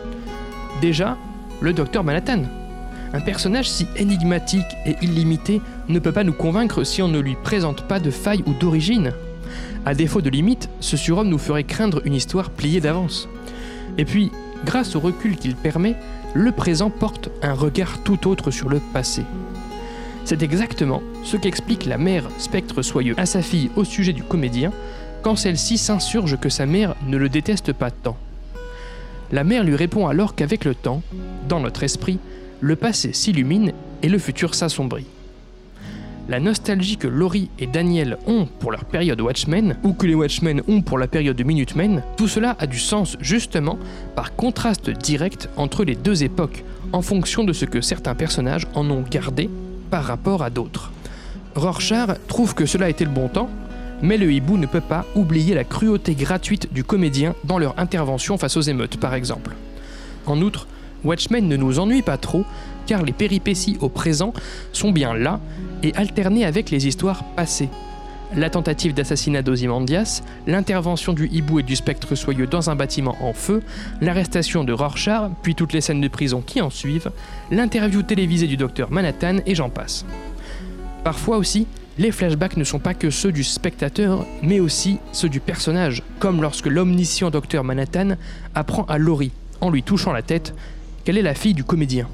Déjà, 0.82 1.18
le 1.62 1.74
docteur 1.74 2.04
Manhattan. 2.04 2.44
Un 3.16 3.22
personnage 3.22 3.70
si 3.70 3.88
énigmatique 3.96 4.76
et 4.86 4.98
illimité 5.02 5.62
ne 5.88 6.00
peut 6.00 6.12
pas 6.12 6.26
nous 6.26 6.34
convaincre 6.34 6.84
si 6.84 7.02
on 7.02 7.08
ne 7.08 7.22
lui 7.22 7.38
présente 7.42 7.84
pas 7.84 8.02
de 8.02 8.12
faille 8.12 8.44
ou 8.46 8.52
d'origine. 8.52 9.14
À 9.86 9.96
défaut 9.96 10.20
de 10.20 10.30
limite, 10.30 10.70
ce 10.82 10.98
surhomme 10.98 11.30
nous 11.30 11.38
ferait 11.38 11.64
craindre 11.64 12.02
une 12.04 12.14
histoire 12.14 12.50
pliée 12.50 12.82
d'avance. 12.82 13.30
Et 13.98 14.04
puis, 14.04 14.34
grâce 14.66 14.98
au 14.98 15.00
recul 15.00 15.38
qu'il 15.38 15.56
permet, 15.56 15.96
le 16.34 16.52
présent 16.52 16.90
porte 16.90 17.30
un 17.42 17.54
regard 17.54 18.04
tout 18.04 18.28
autre 18.28 18.52
sur 18.52 18.68
le 18.68 18.82
passé. 18.92 19.24
C'est 20.26 20.44
exactement 20.44 21.02
ce 21.24 21.38
qu'explique 21.38 21.86
la 21.86 21.98
mère 21.98 22.26
Spectre 22.38 22.82
Soyeux 22.82 23.16
à 23.16 23.26
sa 23.26 23.42
fille 23.42 23.72
au 23.78 23.86
sujet 23.86 24.12
du 24.12 24.24
comédien, 24.24 24.74
quand 25.22 25.38
celle-ci 25.38 25.78
s'insurge 25.78 26.38
que 26.38 26.50
sa 26.50 26.66
mère 26.66 26.96
ne 27.08 27.16
le 27.16 27.30
déteste 27.30 27.72
pas 27.72 27.92
tant. 27.92 28.18
La 29.32 29.46
mère 29.46 29.64
lui 29.64 29.78
répond 29.78 30.06
alors 30.06 30.36
qu'avec 30.36 30.66
le 30.66 30.76
temps, 30.76 31.02
dans 31.48 31.62
notre 31.62 31.84
esprit, 31.84 32.20
le 32.62 32.76
passé 32.76 33.14
s'illumine 33.14 33.74
et 34.02 34.10
le 34.10 34.18
futur 34.18 34.56
s'assombrit 34.56 35.08
la 36.28 36.40
nostalgie 36.40 36.98
que 36.98 37.08
Laurie 37.08 37.50
et 37.60 37.68
Daniel 37.68 38.18
ont 38.26 38.46
pour 38.46 38.72
leur 38.72 38.86
période 38.86 39.22
Watchmen, 39.22 39.78
ou 39.84 39.94
que 39.94 40.08
les 40.08 40.16
Watchmen 40.16 40.62
ont 40.68 40.82
pour 40.82 40.98
la 40.98 41.08
période 41.08 41.40
Minutemen, 41.46 42.02
tout 42.18 42.28
cela 42.28 42.56
a 42.60 42.68
du 42.68 42.80
sens 42.80 43.18
justement 43.20 43.78
par 44.16 44.36
contraste 44.36 44.90
direct 44.90 45.50
entre 45.56 45.84
les 45.84 45.96
deux 45.96 46.24
époques, 46.24 46.64
en 46.94 47.02
fonction 47.02 47.44
de 47.44 47.54
ce 47.54 47.66
que 47.66 47.82
certains 47.82 48.16
personnages 48.16 48.68
en 48.74 48.90
ont 48.90 49.04
gardé 49.10 49.50
par 49.92 50.04
rapport 50.04 50.42
à 50.42 50.50
d'autres. 50.50 50.92
Rorschach 51.56 52.18
trouve 52.28 52.56
que 52.56 52.66
cela 52.66 52.90
était 52.90 53.06
le 53.06 53.12
bon 53.12 53.28
temps, 53.28 53.50
mais 54.02 54.18
le 54.18 54.32
hibou 54.32 54.58
ne 54.58 54.66
peut 54.66 54.82
pas 54.82 55.06
oublier 55.16 55.54
la 55.54 55.64
cruauté 55.64 56.16
gratuite 56.16 56.74
du 56.74 56.84
comédien 56.84 57.34
dans 57.44 57.60
leur 57.60 57.78
intervention 57.80 58.38
face 58.38 58.58
aux 58.58 58.62
émeutes 58.62 58.98
par 58.98 59.14
exemple. 59.14 59.52
En 60.26 60.42
outre, 60.42 60.68
Watchmen 61.06 61.48
ne 61.48 61.56
nous 61.56 61.80
ennuie 61.80 62.02
pas 62.02 62.18
trop, 62.18 62.44
car 62.86 63.04
les 63.04 63.14
péripéties 63.14 63.78
au 63.80 63.90
présent 63.90 64.34
sont 64.74 64.92
bien 64.92 65.14
là 65.14 65.40
et 65.84 65.94
alternées 65.96 66.46
avec 66.46 66.70
les 66.72 66.88
histoires 66.88 67.24
passées. 67.36 67.70
La 68.36 68.50
tentative 68.50 68.94
d'assassinat 68.94 69.44
d'Ozymandias, 69.44 70.24
l'intervention 70.48 71.14
du 71.14 71.30
hibou 71.32 71.60
et 71.60 71.64
du 71.64 71.76
spectre 71.76 72.16
soyeux 72.16 72.48
dans 72.48 72.70
un 72.70 72.76
bâtiment 72.76 73.16
en 73.22 73.34
feu, 73.34 73.62
l'arrestation 74.02 74.64
de 74.64 74.74
Rorschach, 74.74 75.30
puis 75.44 75.54
toutes 75.54 75.74
les 75.74 75.82
scènes 75.82 76.02
de 76.02 76.08
prison 76.08 76.42
qui 76.42 76.60
en 76.60 76.72
suivent, 76.72 77.12
l'interview 77.52 78.02
télévisée 78.02 78.48
du 78.48 78.58
docteur 78.58 78.92
Manhattan 78.92 79.38
et 79.46 79.54
j'en 79.54 79.70
passe. 79.70 80.06
Parfois 81.04 81.38
aussi, 81.38 81.68
les 81.98 82.12
flashbacks 82.12 82.58
ne 82.58 82.64
sont 82.64 82.80
pas 82.80 82.94
que 82.96 83.10
ceux 83.12 83.32
du 83.32 83.44
spectateur, 83.44 84.26
mais 84.42 84.60
aussi 84.60 84.98
ceux 85.12 85.30
du 85.30 85.40
personnage, 85.40 86.02
comme 86.20 86.42
lorsque 86.42 86.66
l'omniscient 86.66 87.30
docteur 87.30 87.64
Manhattan 87.64 88.16
apprend 88.56 88.86
à 88.86 88.98
Laurie, 88.98 89.32
en 89.62 89.70
lui 89.70 89.84
touchant 89.84 90.12
la 90.12 90.24
tête, 90.24 90.54
qu'elle 91.06 91.18
est 91.18 91.22
la 91.22 91.36
fille 91.36 91.54
du 91.54 91.64
comédien? 91.64 92.10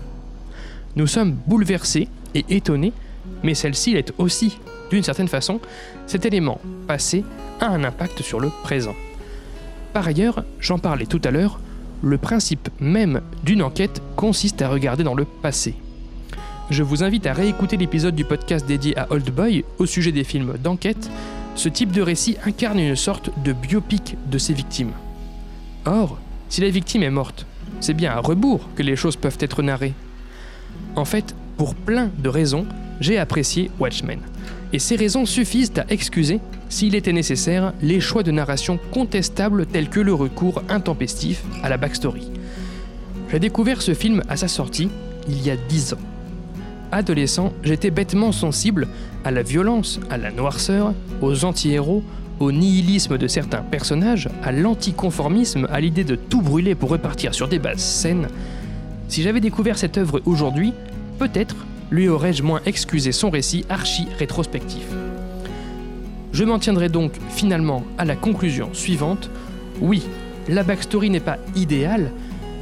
Nous 0.95 1.07
sommes 1.07 1.37
bouleversés 1.47 2.09
et 2.35 2.45
étonnés, 2.49 2.93
mais 3.41 3.55
celle-ci 3.55 3.93
l'est 3.93 4.13
aussi. 4.17 4.57
D'une 4.91 5.03
certaine 5.03 5.29
façon, 5.29 5.59
cet 6.05 6.25
élément 6.25 6.59
passé 6.87 7.23
a 7.61 7.67
un 7.67 7.83
impact 7.83 8.21
sur 8.21 8.39
le 8.39 8.49
présent. 8.63 8.93
Par 9.93 10.05
ailleurs, 10.05 10.43
j'en 10.59 10.77
parlais 10.77 11.05
tout 11.05 11.21
à 11.23 11.31
l'heure, 11.31 11.59
le 12.03 12.17
principe 12.17 12.69
même 12.79 13.21
d'une 13.43 13.63
enquête 13.63 14.01
consiste 14.15 14.61
à 14.61 14.69
regarder 14.69 15.03
dans 15.03 15.15
le 15.15 15.25
passé. 15.25 15.75
Je 16.69 16.83
vous 16.83 17.03
invite 17.03 17.27
à 17.27 17.33
réécouter 17.33 17.77
l'épisode 17.77 18.15
du 18.15 18.25
podcast 18.25 18.65
dédié 18.65 18.97
à 18.97 19.07
Old 19.11 19.29
Boy 19.29 19.63
au 19.77 19.85
sujet 19.85 20.11
des 20.11 20.23
films 20.23 20.55
d'enquête. 20.61 21.09
Ce 21.55 21.69
type 21.69 21.91
de 21.91 22.01
récit 22.01 22.37
incarne 22.45 22.79
une 22.79 22.95
sorte 22.95 23.29
de 23.43 23.53
biopic 23.53 24.15
de 24.29 24.37
ses 24.37 24.53
victimes. 24.53 24.93
Or, 25.85 26.17
si 26.49 26.61
la 26.61 26.69
victime 26.69 27.03
est 27.03 27.09
morte, 27.09 27.45
c'est 27.81 27.93
bien 27.93 28.11
à 28.11 28.19
rebours 28.19 28.69
que 28.75 28.83
les 28.83 28.95
choses 28.95 29.17
peuvent 29.17 29.37
être 29.39 29.61
narrées. 29.61 29.93
En 30.95 31.05
fait, 31.05 31.35
pour 31.57 31.75
plein 31.75 32.09
de 32.17 32.29
raisons, 32.29 32.65
j'ai 32.99 33.17
apprécié 33.17 33.69
Watchmen. 33.79 34.19
Et 34.73 34.79
ces 34.79 34.95
raisons 34.95 35.25
suffisent 35.25 35.73
à 35.77 35.85
excuser, 35.91 36.39
s'il 36.69 36.95
était 36.95 37.11
nécessaire, 37.11 37.73
les 37.81 37.99
choix 37.99 38.23
de 38.23 38.31
narration 38.31 38.79
contestables 38.91 39.65
tels 39.65 39.89
que 39.89 39.99
le 39.99 40.13
recours 40.13 40.63
intempestif 40.69 41.43
à 41.61 41.69
la 41.69 41.77
backstory. 41.77 42.31
J'ai 43.29 43.39
découvert 43.39 43.81
ce 43.81 43.93
film 43.93 44.23
à 44.29 44.37
sa 44.37 44.47
sortie, 44.47 44.89
il 45.27 45.41
y 45.43 45.49
a 45.49 45.55
10 45.57 45.93
ans. 45.93 45.99
Adolescent, 46.91 47.53
j'étais 47.63 47.91
bêtement 47.91 48.31
sensible 48.31 48.87
à 49.23 49.31
la 49.31 49.43
violence, 49.43 49.99
à 50.09 50.17
la 50.17 50.31
noirceur, 50.31 50.93
aux 51.21 51.45
anti-héros, 51.45 52.03
au 52.41 52.51
nihilisme 52.51 53.17
de 53.17 53.27
certains 53.27 53.61
personnages, 53.61 54.29
à 54.43 54.51
l'anticonformisme, 54.51 55.67
à 55.71 55.79
l'idée 55.79 56.03
de 56.03 56.15
tout 56.15 56.41
brûler 56.41 56.75
pour 56.75 56.89
repartir 56.89 57.33
sur 57.33 57.47
des 57.47 57.59
bases 57.59 57.79
saines. 57.79 58.27
Si 59.07 59.21
j'avais 59.21 59.39
découvert 59.41 59.77
cette 59.77 59.97
œuvre 59.97 60.21
aujourd'hui, 60.25 60.73
peut-être 61.19 61.55
lui 61.91 62.07
aurais-je 62.07 62.43
moins 62.43 62.61
excusé 62.65 63.11
son 63.11 63.29
récit 63.29 63.65
archi-rétrospectif. 63.69 64.85
Je 66.31 66.43
m'en 66.43 66.59
tiendrai 66.59 66.89
donc 66.89 67.13
finalement 67.29 67.83
à 67.97 68.05
la 68.05 68.15
conclusion 68.15 68.69
suivante. 68.73 69.29
Oui, 69.81 70.03
la 70.47 70.63
backstory 70.63 71.09
n'est 71.09 71.19
pas 71.19 71.37
idéale, 71.55 72.11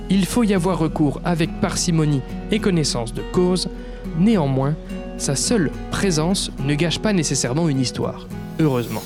il 0.09 0.25
faut 0.25 0.43
y 0.43 0.55
avoir 0.55 0.79
recours 0.79 1.21
avec 1.23 1.61
parcimonie 1.61 2.21
et 2.51 2.59
connaissance 2.59 3.13
de 3.13 3.21
cause, 3.31 3.69
néanmoins, 4.17 4.75
sa 5.17 5.35
seule 5.35 5.71
présence 5.91 6.51
ne 6.65 6.73
gâche 6.73 6.99
pas 6.99 7.13
nécessairement 7.13 7.69
une 7.69 7.79
histoire, 7.79 8.27
heureusement 8.59 9.03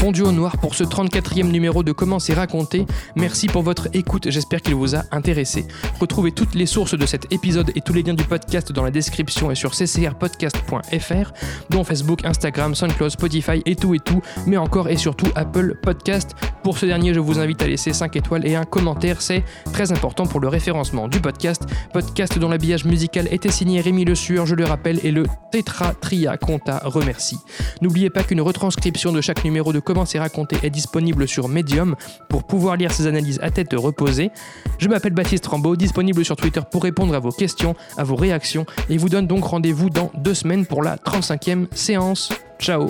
fondu 0.00 0.22
au 0.22 0.32
noir 0.32 0.56
pour 0.56 0.74
ce 0.74 0.82
34e 0.82 1.50
numéro 1.50 1.82
de 1.82 1.92
Comment 1.92 2.18
c'est 2.18 2.32
raconté. 2.32 2.86
Merci 3.16 3.48
pour 3.48 3.60
votre 3.60 3.88
écoute, 3.92 4.30
j'espère 4.30 4.62
qu'il 4.62 4.74
vous 4.74 4.96
a 4.96 5.02
intéressé. 5.12 5.66
Retrouvez 6.00 6.32
toutes 6.32 6.54
les 6.54 6.64
sources 6.64 6.96
de 6.96 7.04
cet 7.04 7.30
épisode 7.34 7.70
et 7.74 7.82
tous 7.82 7.92
les 7.92 8.02
liens 8.02 8.14
du 8.14 8.24
podcast 8.24 8.72
dans 8.72 8.82
la 8.82 8.90
description 8.90 9.50
et 9.50 9.54
sur 9.54 9.72
ccrpodcast.fr, 9.72 11.32
dont 11.68 11.84
Facebook, 11.84 12.24
Instagram, 12.24 12.74
SoundCloud, 12.74 13.10
Spotify 13.10 13.60
et 13.66 13.76
tout 13.76 13.94
et 13.94 13.98
tout, 13.98 14.22
mais 14.46 14.56
encore 14.56 14.88
et 14.88 14.96
surtout 14.96 15.26
Apple 15.34 15.76
Podcast. 15.82 16.30
Pour 16.64 16.78
ce 16.78 16.86
dernier, 16.86 17.12
je 17.12 17.20
vous 17.20 17.38
invite 17.38 17.60
à 17.60 17.66
laisser 17.66 17.92
5 17.92 18.16
étoiles 18.16 18.46
et 18.46 18.54
un 18.54 18.64
commentaire, 18.64 19.20
c'est 19.20 19.44
très 19.70 19.92
important 19.92 20.24
pour 20.24 20.40
le 20.40 20.48
référencement 20.48 21.08
du 21.08 21.20
podcast. 21.20 21.64
Podcast 21.92 22.38
dont 22.38 22.48
l'habillage 22.48 22.86
musical 22.86 23.28
était 23.30 23.50
signé 23.50 23.82
Rémi 23.82 24.06
Le 24.06 24.14
Sueur, 24.14 24.46
je 24.46 24.54
le 24.54 24.64
rappelle, 24.64 24.98
et 25.02 25.10
le 25.10 25.26
Tetra 25.52 25.92
Tria 25.92 26.38
Conta 26.38 26.80
remercie. 26.86 27.38
N'oubliez 27.82 28.08
pas 28.08 28.22
qu'une 28.22 28.40
retranscription 28.40 29.12
de 29.12 29.20
chaque 29.20 29.44
numéro 29.44 29.74
de 29.74 29.80
Comment 29.90 30.06
c'est 30.06 30.20
raconté 30.20 30.56
est 30.62 30.70
disponible 30.70 31.26
sur 31.26 31.48
Medium 31.48 31.96
pour 32.28 32.44
pouvoir 32.44 32.76
lire 32.76 32.92
ces 32.92 33.08
analyses 33.08 33.40
à 33.42 33.50
tête 33.50 33.72
reposée. 33.72 34.30
Je 34.78 34.86
m'appelle 34.86 35.14
Baptiste 35.14 35.44
Rambaud, 35.48 35.74
disponible 35.74 36.24
sur 36.24 36.36
Twitter 36.36 36.60
pour 36.70 36.84
répondre 36.84 37.12
à 37.12 37.18
vos 37.18 37.32
questions, 37.32 37.74
à 37.96 38.04
vos 38.04 38.14
réactions 38.14 38.66
et 38.88 38.98
vous 38.98 39.08
donne 39.08 39.26
donc 39.26 39.42
rendez-vous 39.42 39.90
dans 39.90 40.12
deux 40.14 40.34
semaines 40.34 40.64
pour 40.64 40.84
la 40.84 40.94
35e 40.94 41.66
séance. 41.74 42.28
Ciao 42.60 42.88